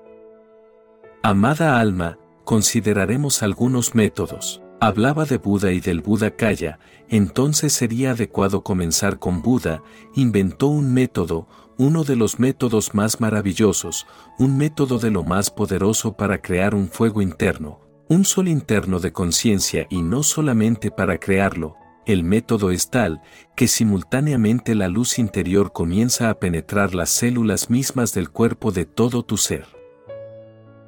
[1.22, 4.64] Amada alma, consideraremos algunos métodos.
[4.80, 9.84] Hablaba de Buda y del Buda Kaya, entonces sería adecuado comenzar con Buda,
[10.16, 11.48] inventó un método,
[11.82, 14.06] uno de los métodos más maravillosos,
[14.38, 19.12] un método de lo más poderoso para crear un fuego interno, un sol interno de
[19.12, 23.24] conciencia y no solamente para crearlo, el método es tal
[23.56, 29.24] que simultáneamente la luz interior comienza a penetrar las células mismas del cuerpo de todo
[29.24, 29.66] tu ser.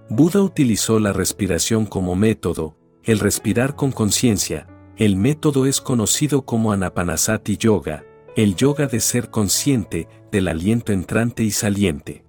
[0.09, 6.71] Buda utilizó la respiración como método, el respirar con conciencia, el método es conocido como
[6.71, 8.03] Anapanasati Yoga,
[8.35, 12.25] el yoga de ser consciente del aliento entrante y saliente.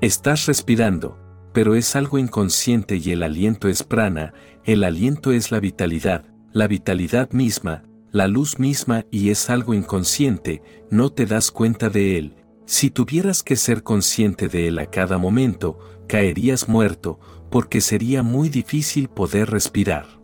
[0.00, 1.16] Estás respirando,
[1.52, 6.66] pero es algo inconsciente y el aliento es prana, el aliento es la vitalidad, la
[6.66, 12.34] vitalidad misma, la luz misma y es algo inconsciente, no te das cuenta de él.
[12.64, 18.48] Si tuvieras que ser consciente de él a cada momento, caerías muerto, porque sería muy
[18.48, 20.15] difícil poder respirar.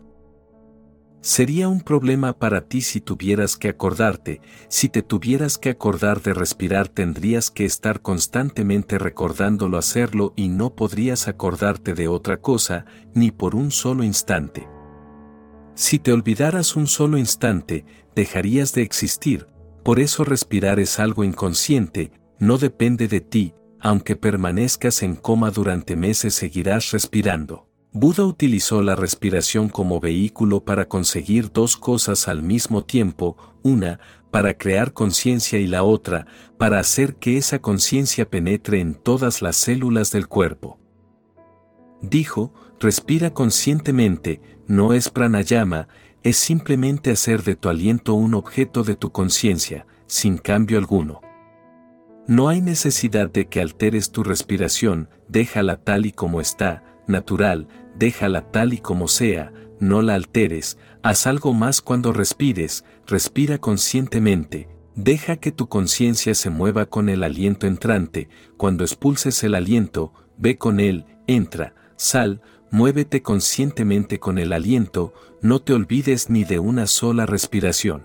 [1.23, 6.33] Sería un problema para ti si tuvieras que acordarte, si te tuvieras que acordar de
[6.33, 12.83] respirar tendrías que estar constantemente recordándolo hacerlo y no podrías acordarte de otra cosa,
[13.13, 14.67] ni por un solo instante.
[15.75, 19.47] Si te olvidaras un solo instante, dejarías de existir,
[19.85, 25.95] por eso respirar es algo inconsciente, no depende de ti, aunque permanezcas en coma durante
[25.95, 27.72] meses seguirás respirando.
[27.95, 33.99] Buda utilizó la respiración como vehículo para conseguir dos cosas al mismo tiempo, una,
[34.31, 36.25] para crear conciencia y la otra,
[36.57, 40.79] para hacer que esa conciencia penetre en todas las células del cuerpo.
[42.01, 45.87] Dijo, respira conscientemente, no es pranayama,
[46.23, 51.21] es simplemente hacer de tu aliento un objeto de tu conciencia, sin cambio alguno.
[52.25, 58.51] No hay necesidad de que alteres tu respiración, déjala tal y como está, natural, déjala
[58.51, 65.37] tal y como sea, no la alteres, haz algo más cuando respires, respira conscientemente, deja
[65.37, 70.79] que tu conciencia se mueva con el aliento entrante, cuando expulses el aliento, ve con
[70.79, 77.25] él, entra, sal, muévete conscientemente con el aliento, no te olvides ni de una sola
[77.25, 78.03] respiración.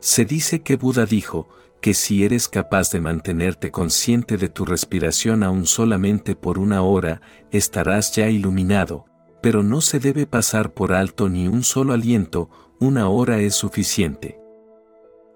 [0.00, 1.48] Se dice que Buda dijo,
[1.80, 7.20] que si eres capaz de mantenerte consciente de tu respiración aún solamente por una hora,
[7.50, 9.04] estarás ya iluminado,
[9.40, 14.40] pero no se debe pasar por alto ni un solo aliento, una hora es suficiente.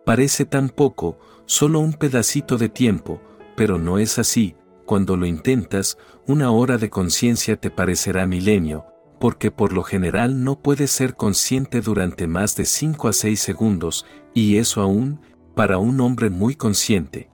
[0.05, 3.21] Parece tan poco, solo un pedacito de tiempo,
[3.57, 8.87] pero no es así, cuando lo intentas, una hora de conciencia te parecerá milenio,
[9.21, 14.05] porque por lo general no puedes ser consciente durante más de 5 a 6 segundos,
[14.35, 15.21] y eso aún,
[15.55, 17.31] para un hombre muy consciente.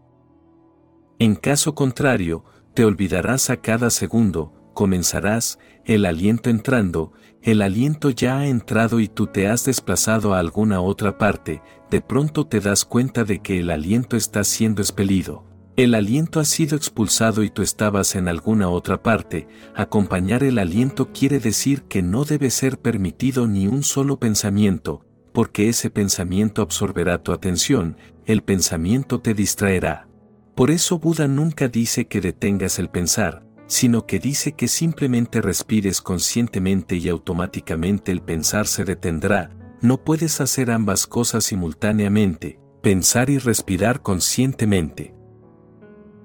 [1.19, 8.39] En caso contrario, te olvidarás a cada segundo, comenzarás, el aliento entrando, el aliento ya
[8.39, 12.85] ha entrado y tú te has desplazado a alguna otra parte, de pronto te das
[12.85, 15.45] cuenta de que el aliento está siendo expelido.
[15.77, 21.13] El aliento ha sido expulsado y tú estabas en alguna otra parte, acompañar el aliento
[21.13, 27.23] quiere decir que no debe ser permitido ni un solo pensamiento, porque ese pensamiento absorberá
[27.23, 30.09] tu atención, el pensamiento te distraerá.
[30.55, 36.01] Por eso Buda nunca dice que detengas el pensar, sino que dice que simplemente respires
[36.01, 43.39] conscientemente y automáticamente el pensar se detendrá, no puedes hacer ambas cosas simultáneamente, pensar y
[43.39, 45.15] respirar conscientemente.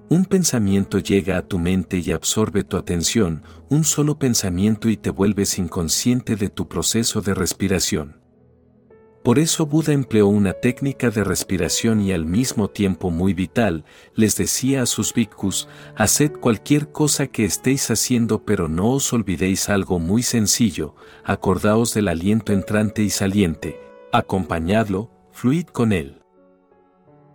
[0.10, 5.10] Un pensamiento llega a tu mente y absorbe tu atención, un solo pensamiento y te
[5.10, 8.23] vuelves inconsciente de tu proceso de respiración.
[9.24, 14.36] Por eso Buda empleó una técnica de respiración y al mismo tiempo muy vital, les
[14.36, 19.98] decía a sus bhikkhus, haced cualquier cosa que estéis haciendo pero no os olvidéis algo
[19.98, 23.80] muy sencillo, acordaos del aliento entrante y saliente,
[24.12, 26.22] acompañadlo, fluid con él.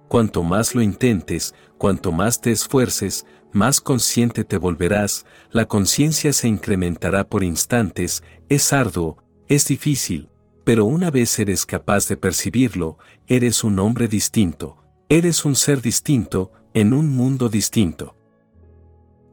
[0.09, 6.48] Cuanto más lo intentes, cuanto más te esfuerces, más consciente te volverás, la conciencia se
[6.48, 9.16] incrementará por instantes, es arduo,
[9.48, 10.29] es difícil,
[10.68, 14.76] pero una vez eres capaz de percibirlo, eres un hombre distinto,
[15.09, 18.14] eres un ser distinto, en un mundo distinto.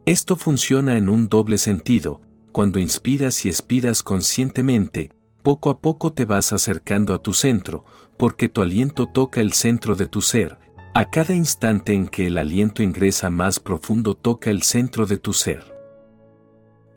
[0.05, 2.21] Esto funciona en un doble sentido,
[2.53, 5.11] cuando inspiras y expiras conscientemente,
[5.43, 7.83] poco a poco te vas acercando a tu centro,
[8.15, 10.57] porque tu aliento toca el centro de tu ser,
[10.93, 15.33] a cada instante en que el aliento ingresa más profundo toca el centro de tu
[15.33, 15.74] ser.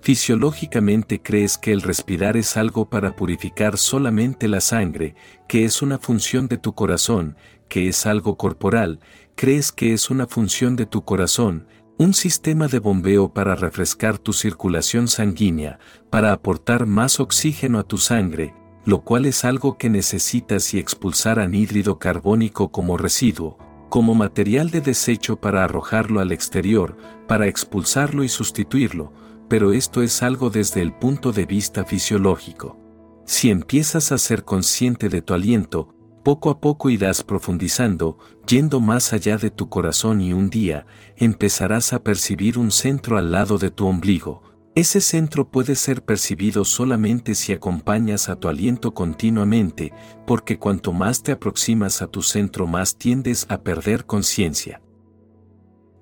[0.09, 5.15] Fisiológicamente crees que el respirar es algo para purificar solamente la sangre,
[5.47, 7.37] que es una función de tu corazón,
[7.69, 9.01] que es algo corporal,
[9.35, 11.67] crees que es una función de tu corazón,
[11.99, 15.79] un sistema de bombeo para refrescar tu circulación sanguínea,
[16.09, 18.55] para aportar más oxígeno a tu sangre,
[18.87, 23.59] lo cual es algo que necesitas y expulsar anhídrido carbónico como residuo,
[23.91, 26.97] como material de desecho para arrojarlo al exterior,
[27.27, 29.13] para expulsarlo y sustituirlo,
[29.49, 32.79] pero esto es algo desde el punto de vista fisiológico.
[33.25, 35.95] Si empiezas a ser consciente de tu aliento,
[36.25, 40.87] poco a poco irás profundizando, yendo más allá de tu corazón y un día,
[41.17, 44.43] empezarás a percibir un centro al lado de tu ombligo.
[44.75, 49.93] Ese centro puede ser percibido solamente si acompañas a tu aliento continuamente,
[50.27, 54.81] porque cuanto más te aproximas a tu centro más tiendes a perder conciencia.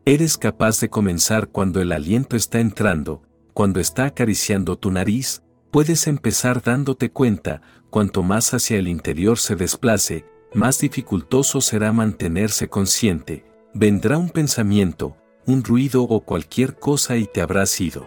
[0.05, 3.22] Eres capaz de comenzar cuando el aliento está entrando,
[3.57, 9.57] cuando está acariciando tu nariz, puedes empezar dándote cuenta, cuanto más hacia el interior se
[9.57, 17.24] desplace, más dificultoso será mantenerse consciente, vendrá un pensamiento, un ruido o cualquier cosa y
[17.24, 18.07] te habrás ido.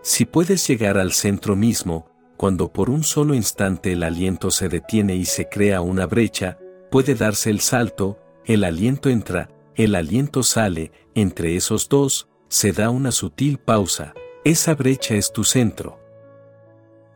[0.00, 5.16] Si puedes llegar al centro mismo, cuando por un solo instante el aliento se detiene
[5.16, 6.58] y se crea una brecha,
[6.90, 12.88] puede darse el salto, el aliento entra, el aliento sale, entre esos dos, se da
[12.88, 14.14] una sutil pausa,
[14.44, 15.98] esa brecha es tu centro.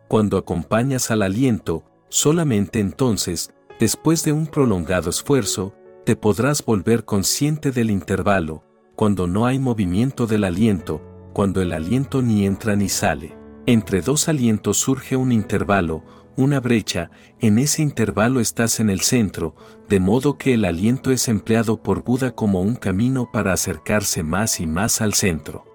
[0.09, 3.51] Cuando acompañas al aliento, solamente entonces,
[3.81, 8.63] después de un prolongado esfuerzo, te podrás volver consciente del intervalo,
[8.95, 11.01] cuando no hay movimiento del aliento,
[11.33, 13.35] cuando el aliento ni entra ni sale.
[13.65, 16.05] Entre dos alientos surge un intervalo,
[16.37, 17.11] una brecha,
[17.41, 19.55] en ese intervalo estás en el centro,
[19.89, 24.61] de modo que el aliento es empleado por Buda como un camino para acercarse más
[24.61, 25.74] y más al centro.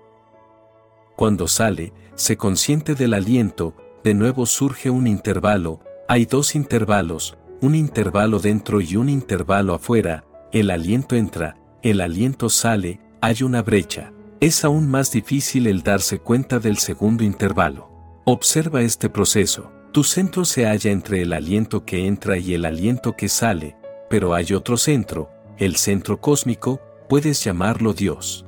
[1.19, 7.75] Cuando sale, se consciente del aliento, de nuevo surge un intervalo, hay dos intervalos, un
[7.75, 14.13] intervalo dentro y un intervalo afuera, el aliento entra, el aliento sale, hay una brecha.
[14.39, 17.89] Es aún más difícil el darse cuenta del segundo intervalo.
[18.23, 19.73] Observa este proceso.
[19.91, 23.75] Tu centro se halla entre el aliento que entra y el aliento que sale,
[24.09, 28.45] pero hay otro centro, el centro cósmico, puedes llamarlo Dios.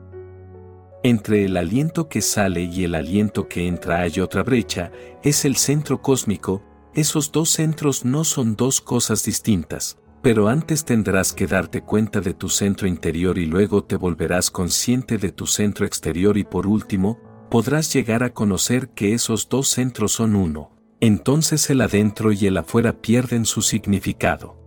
[1.04, 4.92] Entre el aliento que sale y el aliento que entra hay otra brecha,
[5.24, 6.62] es el centro cósmico,
[6.94, 12.36] esos dos centros no son dos cosas distintas, pero antes tendrás que darte cuenta de
[12.36, 17.20] tu centro interior y luego te volverás consciente de tu centro exterior y por último,
[17.50, 22.58] podrás llegar a conocer que esos dos centros son uno, entonces el adentro y el
[22.58, 24.61] afuera pierden su significado.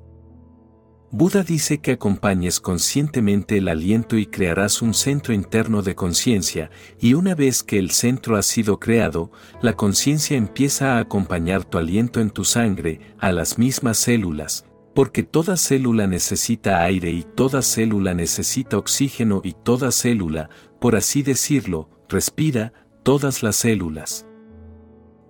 [1.17, 7.15] Buda dice que acompañes conscientemente el aliento y crearás un centro interno de conciencia, y
[7.15, 9.31] una vez que el centro ha sido creado,
[9.62, 15.23] la conciencia empieza a acompañar tu aliento en tu sangre, a las mismas células, porque
[15.23, 20.51] toda célula necesita aire y toda célula necesita oxígeno y toda célula,
[20.81, 22.73] por así decirlo, respira,
[23.05, 24.27] todas las células.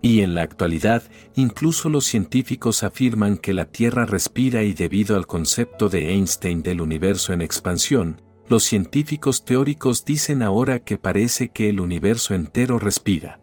[0.04, 1.02] Y en la actualidad,
[1.34, 6.82] incluso los científicos afirman que la Tierra respira y debido al concepto de Einstein del
[6.82, 13.40] universo en expansión, los científicos teóricos dicen ahora que parece que el universo entero respira.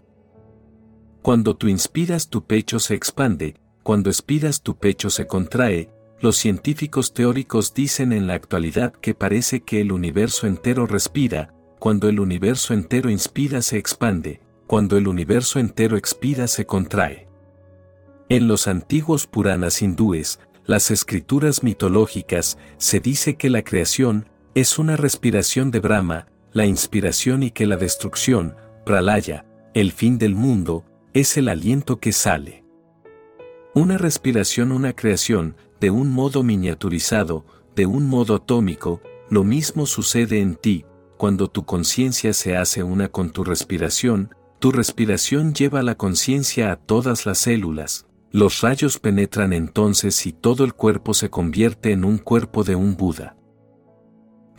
[1.23, 5.89] Cuando tú inspiras tu pecho se expande, cuando expiras tu pecho se contrae,
[6.19, 12.07] los científicos teóricos dicen en la actualidad que parece que el universo entero respira, cuando
[12.07, 14.41] el universo entero inspira se expande,
[14.71, 17.27] cuando el universo entero expira se contrae.
[18.29, 24.95] En los antiguos Puranas hindúes, las escrituras mitológicas, se dice que la creación es una
[24.95, 28.55] respiración de Brahma, la inspiración y que la destrucción,
[28.85, 32.63] pralaya, el fin del mundo, es el aliento que sale.
[33.75, 37.45] Una respiración, una creación, de un modo miniaturizado,
[37.75, 40.85] de un modo atómico, lo mismo sucede en ti,
[41.17, 46.75] cuando tu conciencia se hace una con tu respiración, tu respiración lleva la conciencia a
[46.75, 48.05] todas las células.
[48.29, 52.95] Los rayos penetran entonces y todo el cuerpo se convierte en un cuerpo de un
[52.95, 53.35] Buda.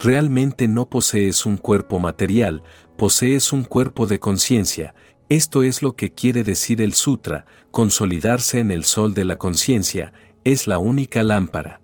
[0.00, 2.64] Realmente no posees un cuerpo material,
[2.98, 4.96] posees un cuerpo de conciencia,
[5.28, 10.12] esto es lo que quiere decir el sutra, consolidarse en el sol de la conciencia,
[10.42, 11.80] es la única lámpara.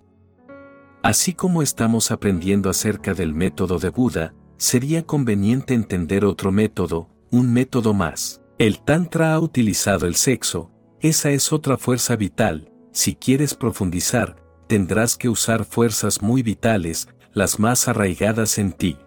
[1.03, 7.51] Así como estamos aprendiendo acerca del método de Buda, sería conveniente entender otro método, un
[7.53, 8.41] método más.
[8.57, 14.35] El Tantra ha utilizado el sexo, esa es otra fuerza vital, si quieres profundizar,
[14.67, 18.97] tendrás que usar fuerzas muy vitales, las más arraigadas en ti.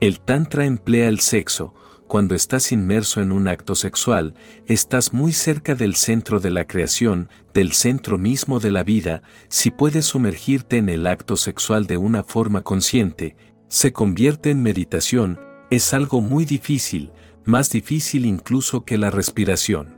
[0.00, 1.74] El Tantra emplea el sexo,
[2.08, 4.34] cuando estás inmerso en un acto sexual,
[4.66, 9.70] estás muy cerca del centro de la creación, del centro mismo de la vida, si
[9.70, 13.36] puedes sumergirte en el acto sexual de una forma consciente,
[13.68, 15.38] se convierte en meditación,
[15.70, 17.12] es algo muy difícil,
[17.44, 19.96] más difícil incluso que la respiración.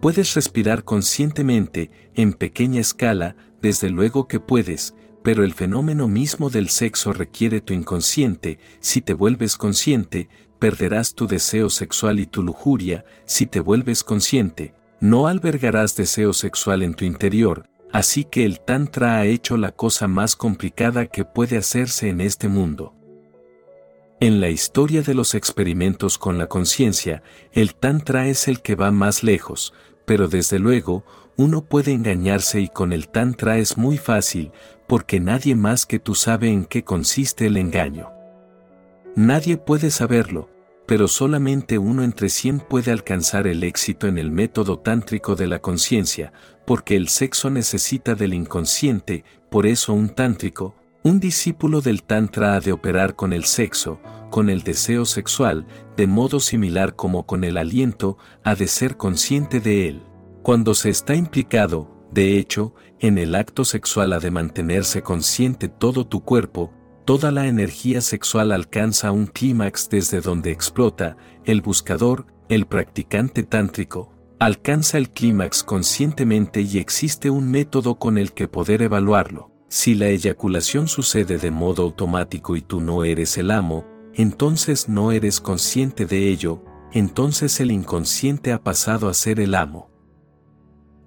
[0.00, 6.68] Puedes respirar conscientemente, en pequeña escala, desde luego que puedes, pero el fenómeno mismo del
[6.68, 10.28] sexo requiere tu inconsciente, si te vuelves consciente,
[10.58, 16.82] perderás tu deseo sexual y tu lujuria, si te vuelves consciente, no albergarás deseo sexual
[16.82, 21.56] en tu interior, así que el Tantra ha hecho la cosa más complicada que puede
[21.56, 22.97] hacerse en este mundo.
[24.20, 28.90] En la historia de los experimentos con la conciencia, el Tantra es el que va
[28.90, 29.72] más lejos,
[30.06, 31.04] pero desde luego,
[31.36, 34.50] uno puede engañarse y con el Tantra es muy fácil,
[34.88, 38.10] porque nadie más que tú sabe en qué consiste el engaño.
[39.14, 40.50] Nadie puede saberlo,
[40.84, 45.60] pero solamente uno entre cien puede alcanzar el éxito en el método tántrico de la
[45.60, 46.32] conciencia,
[46.66, 50.74] porque el sexo necesita del inconsciente, por eso un tántrico,
[51.08, 54.00] un discípulo del tantra ha de operar con el sexo,
[54.30, 59.60] con el deseo sexual, de modo similar como con el aliento, ha de ser consciente
[59.60, 60.02] de él.
[60.42, 66.06] Cuando se está implicado, de hecho, en el acto sexual ha de mantenerse consciente todo
[66.06, 66.72] tu cuerpo,
[67.04, 74.14] toda la energía sexual alcanza un clímax desde donde explota, el buscador, el practicante tántrico,
[74.38, 79.57] alcanza el clímax conscientemente y existe un método con el que poder evaluarlo.
[79.68, 85.12] Si la eyaculación sucede de modo automático y tú no eres el amo, entonces no
[85.12, 89.90] eres consciente de ello, entonces el inconsciente ha pasado a ser el amo.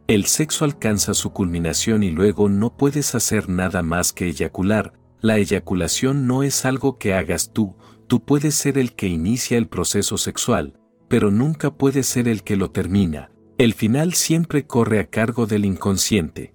[0.07, 5.38] El sexo alcanza su culminación y luego no puedes hacer nada más que eyacular, la
[5.38, 7.76] eyaculación no es algo que hagas tú,
[8.07, 12.57] tú puedes ser el que inicia el proceso sexual, pero nunca puedes ser el que
[12.57, 13.32] lo termina.
[13.57, 16.53] El final siempre corre a cargo del inconsciente.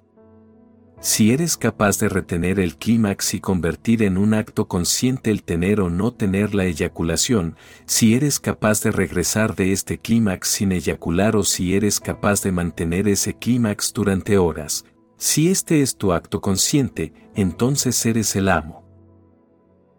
[1.06, 5.80] Si eres capaz de retener el clímax y convertir en un acto consciente el tener
[5.80, 7.54] o no tener la eyaculación,
[7.84, 12.50] si eres capaz de regresar de este clímax sin eyacular o si eres capaz de
[12.50, 14.84] mantener ese clímax durante horas,
[15.16, 18.85] si este es tu acto consciente, entonces eres el amo.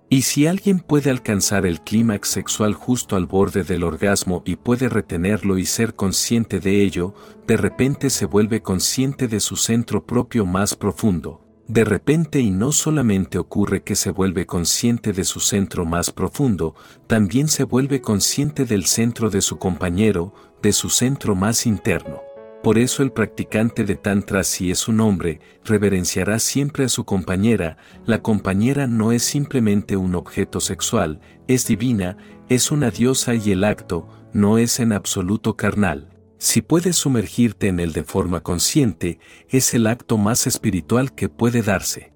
[0.10, 4.88] Y si alguien puede alcanzar el clímax sexual justo al borde del orgasmo y puede
[4.88, 7.14] retenerlo y ser consciente de ello,
[7.46, 11.42] de repente se vuelve consciente de su centro propio más profundo.
[11.68, 16.76] De repente y no solamente ocurre que se vuelve consciente de su centro más profundo,
[17.08, 22.27] también se vuelve consciente del centro de su compañero, de su centro más interno.
[22.68, 27.78] Por eso el practicante de Tantra si es un hombre, reverenciará siempre a su compañera,
[28.06, 32.18] la compañera no es simplemente un objeto sexual, es divina,
[32.50, 36.10] es una diosa y el acto, no es en absoluto carnal.
[36.40, 41.62] Si puedes sumergirte en él de forma consciente, es el acto más espiritual que puede
[41.62, 42.12] darse.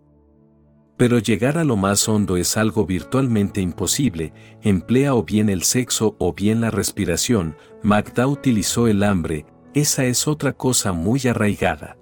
[0.97, 4.34] Pero llegar a lo más hondo es algo virtualmente imposible,
[4.64, 10.28] emplea o bien el sexo o bien la respiración, Magda utilizó el hambre, esa es
[10.28, 11.98] otra cosa muy arraigada.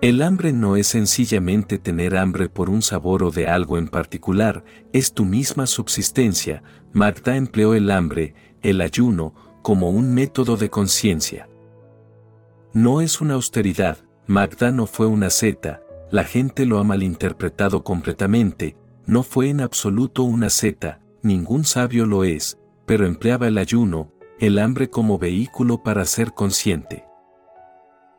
[0.00, 4.64] El hambre no es sencillamente tener hambre por un sabor o de algo en particular,
[4.92, 6.62] es tu misma subsistencia.
[6.92, 11.48] Magda empleó el hambre, el ayuno, como un método de conciencia.
[12.72, 15.82] No es una austeridad, Magda no fue una seta,
[16.12, 22.24] la gente lo ha malinterpretado completamente, no fue en absoluto una seta, ningún sabio lo
[22.24, 27.04] es, pero empleaba el ayuno, el hambre como vehículo para ser consciente.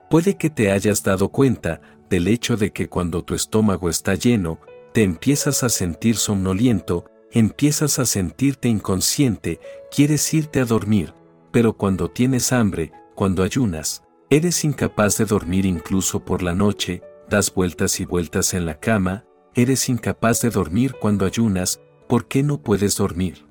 [0.10, 4.60] Puede que te hayas dado cuenta del hecho de que cuando tu estómago está lleno,
[4.94, 9.60] te empiezas a sentir somnoliento, empiezas a sentirte inconsciente,
[9.92, 11.14] quieres irte a dormir,
[11.52, 17.54] pero cuando tienes hambre, cuando ayunas, eres incapaz de dormir incluso por la noche, das
[17.54, 22.62] vueltas y vueltas en la cama, eres incapaz de dormir cuando ayunas, ¿por qué no
[22.62, 23.49] puedes dormir?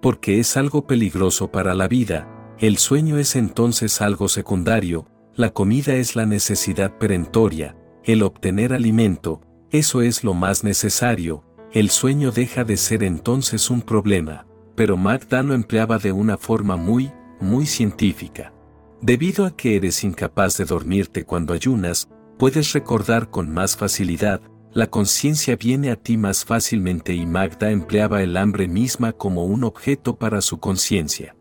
[0.00, 2.28] Porque es algo peligroso para la vida,
[2.58, 9.40] el sueño es entonces algo secundario, la comida es la necesidad perentoria, el obtener alimento,
[9.70, 15.42] eso es lo más necesario, el sueño deja de ser entonces un problema, pero Magda
[15.42, 18.52] lo empleaba de una forma muy, muy científica.
[19.00, 24.40] Debido a que eres incapaz de dormirte cuando ayunas, puedes recordar con más facilidad,
[24.78, 29.64] la conciencia viene a ti más fácilmente y Magda empleaba el hambre misma como un
[29.64, 31.34] objeto para su conciencia.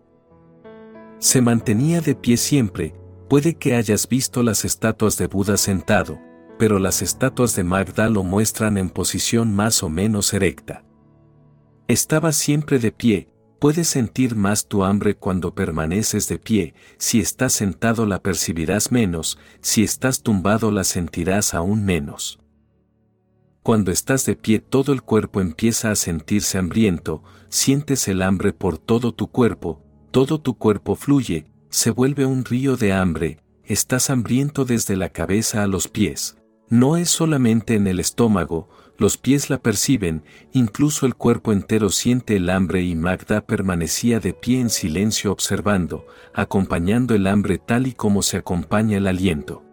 [1.19, 2.95] Se mantenía de pie siempre,
[3.29, 6.19] puede que hayas visto las estatuas de Buda sentado,
[6.57, 10.83] pero las estatuas de Magda lo muestran en posición más o menos erecta.
[11.87, 13.29] Estaba siempre de pie,
[13.59, 19.37] puedes sentir más tu hambre cuando permaneces de pie, si estás sentado la percibirás menos,
[19.61, 22.39] si estás tumbado la sentirás aún menos.
[23.67, 28.77] Cuando estás de pie todo el cuerpo empieza a sentirse hambriento, sientes el hambre por
[28.77, 34.63] todo tu cuerpo, todo tu cuerpo fluye, se vuelve un río de hambre, estás hambriento
[34.63, 36.37] desde la cabeza a los pies.
[36.69, 42.37] No es solamente en el estómago, los pies la perciben, incluso el cuerpo entero siente
[42.37, 47.91] el hambre y Magda permanecía de pie en silencio observando, acompañando el hambre tal y
[47.91, 49.66] como se acompaña el aliento.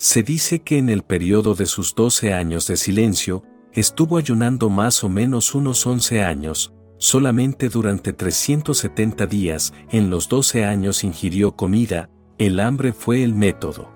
[0.00, 3.42] Se dice que en el periodo de sus 12 años de silencio,
[3.72, 10.64] estuvo ayunando más o menos unos 11 años, solamente durante 370 días, en los 12
[10.64, 13.90] años ingirió comida, el hambre fue el método.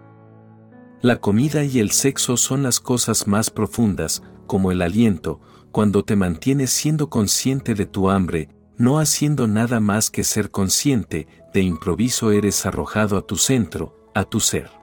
[1.03, 5.41] La comida y el sexo son las cosas más profundas, como el aliento,
[5.71, 11.29] cuando te mantienes siendo consciente de tu hambre, no haciendo nada más que ser consciente,
[11.55, 14.82] de improviso eres arrojado a tu centro, a tu ser.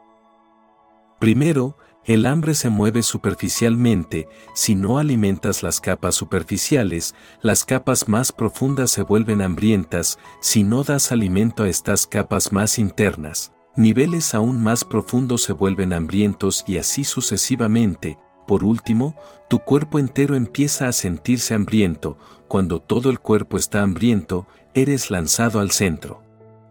[1.20, 8.32] Primero, el hambre se mueve superficialmente, si no alimentas las capas superficiales, las capas más
[8.32, 14.64] profundas se vuelven hambrientas, si no das alimento a estas capas más internas, niveles aún
[14.64, 18.18] más profundos se vuelven hambrientos y así sucesivamente.
[18.48, 19.16] Por último,
[19.48, 22.18] tu cuerpo entero empieza a sentirse hambriento,
[22.48, 26.24] cuando todo el cuerpo está hambriento, eres lanzado al centro.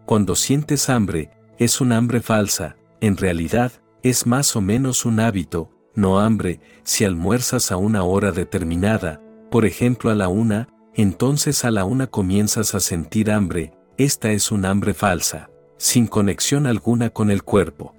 [0.05, 3.71] Cuando sientes hambre, es un hambre falsa, en realidad,
[4.03, 9.21] es más o menos un hábito, no hambre, si almuerzas a una hora determinada,
[9.51, 14.51] por ejemplo a la una, entonces a la una comienzas a sentir hambre, esta es
[14.51, 17.95] un hambre falsa, sin conexión alguna con el cuerpo.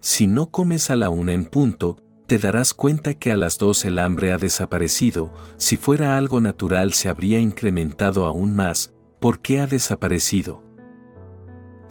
[0.00, 3.84] Si no comes a la una en punto, te darás cuenta que a las dos
[3.84, 9.60] el hambre ha desaparecido, si fuera algo natural se habría incrementado aún más, ¿por qué
[9.60, 10.62] ha desaparecido?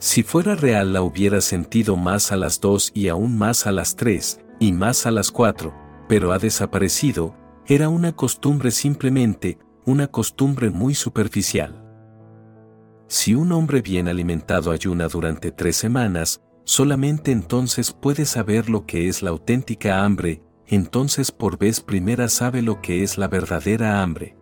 [0.02, 3.94] Si fuera real la hubiera sentido más a las dos y aún más a las
[3.94, 5.72] tres, y más a las cuatro,
[6.08, 7.36] pero ha desaparecido,
[7.68, 11.84] era una costumbre simplemente, una costumbre muy superficial.
[13.06, 19.06] Si un hombre bien alimentado ayuna durante tres semanas, solamente entonces puede saber lo que
[19.06, 24.36] es la auténtica hambre, entonces por vez primera sabe lo que es la verdadera hambre.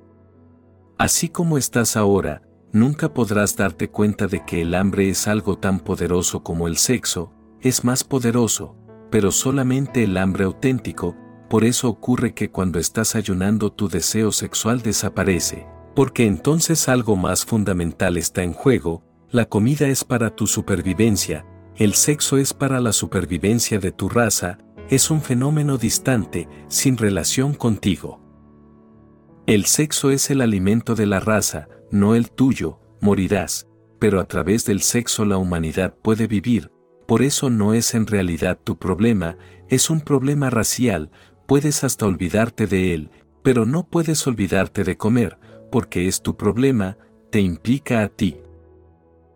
[0.96, 2.40] Así como estás ahora,
[2.72, 7.32] nunca podrás darte cuenta de que el hambre es algo tan poderoso como el sexo,
[7.60, 8.76] es más poderoso,
[9.10, 11.16] pero solamente el hambre auténtico,
[11.48, 17.44] por eso ocurre que cuando estás ayunando tu deseo sexual desaparece, porque entonces algo más
[17.44, 21.44] fundamental está en juego, la comida es para tu supervivencia,
[21.76, 24.58] el sexo es para la supervivencia de tu raza,
[24.88, 28.20] es un fenómeno distante, sin relación contigo.
[29.46, 33.66] El sexo es el alimento de la raza, no el tuyo, morirás,
[33.99, 36.70] pero a través del sexo la humanidad puede vivir,
[37.07, 39.36] por eso no es en realidad tu problema,
[39.68, 41.11] es un problema racial,
[41.47, 43.11] puedes hasta olvidarte de él,
[43.43, 45.38] pero no puedes olvidarte de comer,
[45.72, 46.99] porque es tu problema,
[47.30, 48.38] te implica a ti.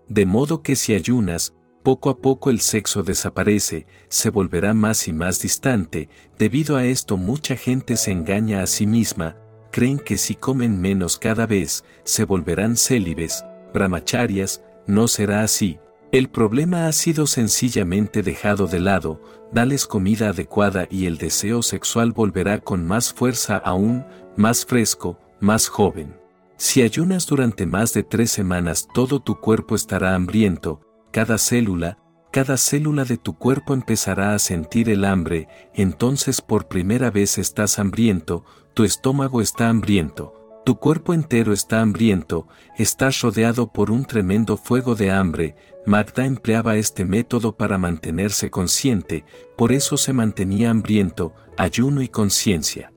[0.09, 5.13] De modo que si ayunas, poco a poco el sexo desaparece, se volverá más y
[5.13, 9.37] más distante, debido a esto mucha gente se engaña a sí misma,
[9.75, 15.81] creen que si comen menos cada vez, se volverán célibes, brahmacharias, no será así.
[16.13, 19.21] El problema ha sido sencillamente dejado de lado,
[19.51, 24.07] dales comida adecuada y el deseo sexual volverá con más fuerza aún,
[24.37, 26.15] más fresco, más joven.
[26.57, 31.99] Si ayunas durante más de tres semanas todo tu cuerpo estará hambriento, cada célula,
[32.31, 37.81] cada célula de tu cuerpo empezará a sentir el hambre, entonces por primera vez estás
[37.81, 38.45] hambriento,
[38.75, 44.97] tu estómago está hambriento, tu cuerpo entero está hambriento, estás rodeado por un tremendo fuego
[44.97, 45.55] de hambre,
[45.87, 49.25] Magda empleaba este método para mantenerse consciente,
[49.57, 52.93] por eso se mantenía hambriento, ayuno y conciencia.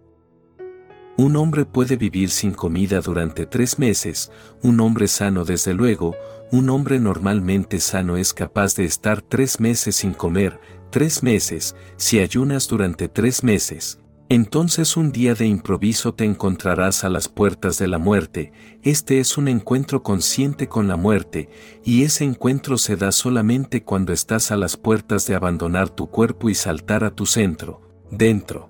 [1.16, 4.32] Un hombre puede vivir sin comida durante tres meses,
[4.64, 6.16] un hombre sano desde luego,
[6.52, 10.60] un hombre normalmente sano es capaz de estar tres meses sin comer,
[10.90, 14.00] tres meses, si ayunas durante tres meses,
[14.30, 18.52] entonces un día de improviso te encontrarás a las puertas de la muerte,
[18.84, 21.50] este es un encuentro consciente con la muerte,
[21.86, 26.50] y ese encuentro se da solamente cuando estás a las puertas de abandonar tu cuerpo
[26.50, 28.70] y saltar a tu centro, dentro.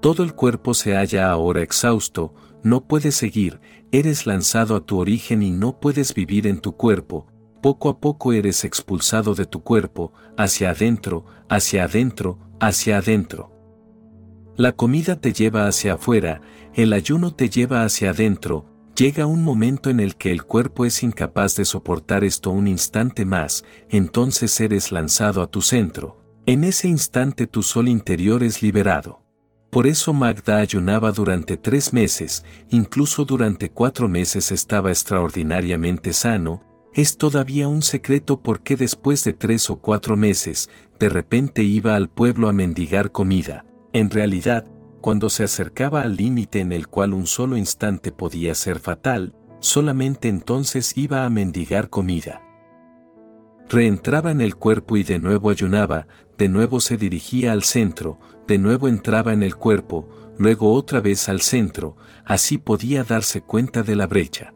[0.00, 3.60] Todo el cuerpo se halla ahora exhausto, no puedes seguir,
[3.92, 7.28] eres lanzado a tu origen y no puedes vivir en tu cuerpo,
[7.62, 13.53] poco a poco eres expulsado de tu cuerpo, hacia adentro, hacia adentro, hacia adentro.
[14.56, 16.40] La comida te lleva hacia afuera,
[16.74, 21.02] el ayuno te lleva hacia adentro, llega un momento en el que el cuerpo es
[21.02, 26.20] incapaz de soportar esto un instante más, entonces eres lanzado a tu centro.
[26.46, 29.22] En ese instante tu sol interior es liberado.
[29.70, 36.62] Por eso Magda ayunaba durante tres meses, incluso durante cuatro meses estaba extraordinariamente sano,
[36.94, 42.08] es todavía un secreto porque después de tres o cuatro meses, de repente iba al
[42.08, 43.64] pueblo a mendigar comida.
[43.94, 44.66] En realidad,
[45.00, 50.28] cuando se acercaba al límite en el cual un solo instante podía ser fatal, solamente
[50.28, 52.42] entonces iba a mendigar comida.
[53.68, 58.18] Reentraba en el cuerpo y de nuevo ayunaba, de nuevo se dirigía al centro,
[58.48, 63.84] de nuevo entraba en el cuerpo, luego otra vez al centro, así podía darse cuenta
[63.84, 64.54] de la brecha.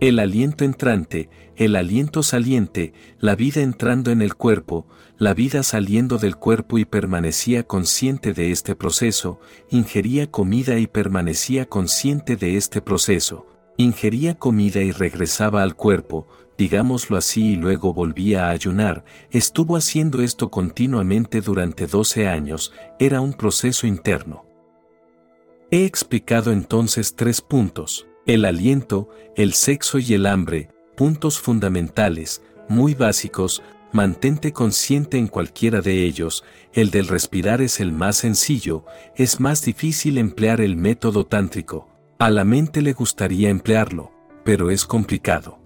[0.00, 4.88] El aliento entrante, el aliento saliente, la vida entrando en el cuerpo,
[5.18, 9.40] la vida saliendo del cuerpo y permanecía consciente de este proceso,
[9.70, 13.46] ingería comida y permanecía consciente de este proceso,
[13.76, 16.26] ingería comida y regresaba al cuerpo,
[16.58, 23.20] digámoslo así y luego volvía a ayunar, estuvo haciendo esto continuamente durante 12 años, era
[23.20, 24.44] un proceso interno.
[25.70, 32.94] He explicado entonces tres puntos, el aliento, el sexo y el hambre, puntos fundamentales, muy
[32.94, 33.62] básicos,
[33.94, 38.84] mantente consciente en cualquiera de ellos, el del respirar es el más sencillo,
[39.14, 41.88] es más difícil emplear el método tántrico,
[42.18, 44.12] a la mente le gustaría emplearlo,
[44.44, 45.60] pero es complicado.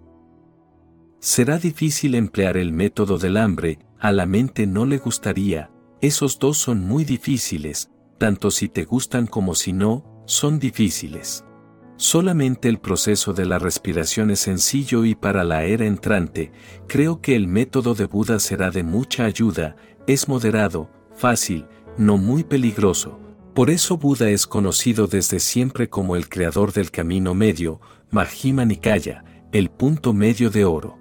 [1.21, 5.71] Será difícil emplear el método del hambre, a la mente no le gustaría,
[6.03, 11.47] esos dos son muy difíciles, tanto si te gustan como si no, son difíciles.
[11.99, 16.53] Solamente el proceso de la respiración es sencillo y para la era entrante,
[16.87, 19.75] creo que el método de Buda será de mucha ayuda,
[20.07, 23.19] es moderado, fácil, no muy peligroso.
[23.53, 27.81] Por eso Buda es conocido desde siempre como el creador del camino medio,
[28.13, 30.99] Majjhima Nikaya, el punto medio de oro.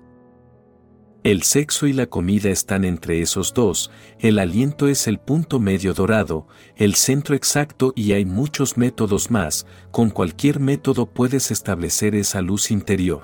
[1.23, 5.93] El sexo y la comida están entre esos dos, el aliento es el punto medio
[5.93, 12.41] dorado, el centro exacto y hay muchos métodos más, con cualquier método puedes establecer esa
[12.41, 13.23] luz interior.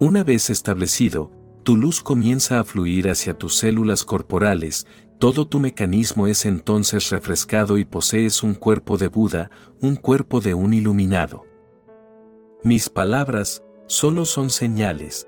[0.00, 1.32] Una vez establecido,
[1.62, 4.86] tu luz comienza a fluir hacia tus células corporales,
[5.18, 9.50] todo tu mecanismo es entonces refrescado y posees un cuerpo de Buda,
[9.80, 11.44] un cuerpo de un iluminado.
[12.62, 15.27] Mis palabras solo son señales,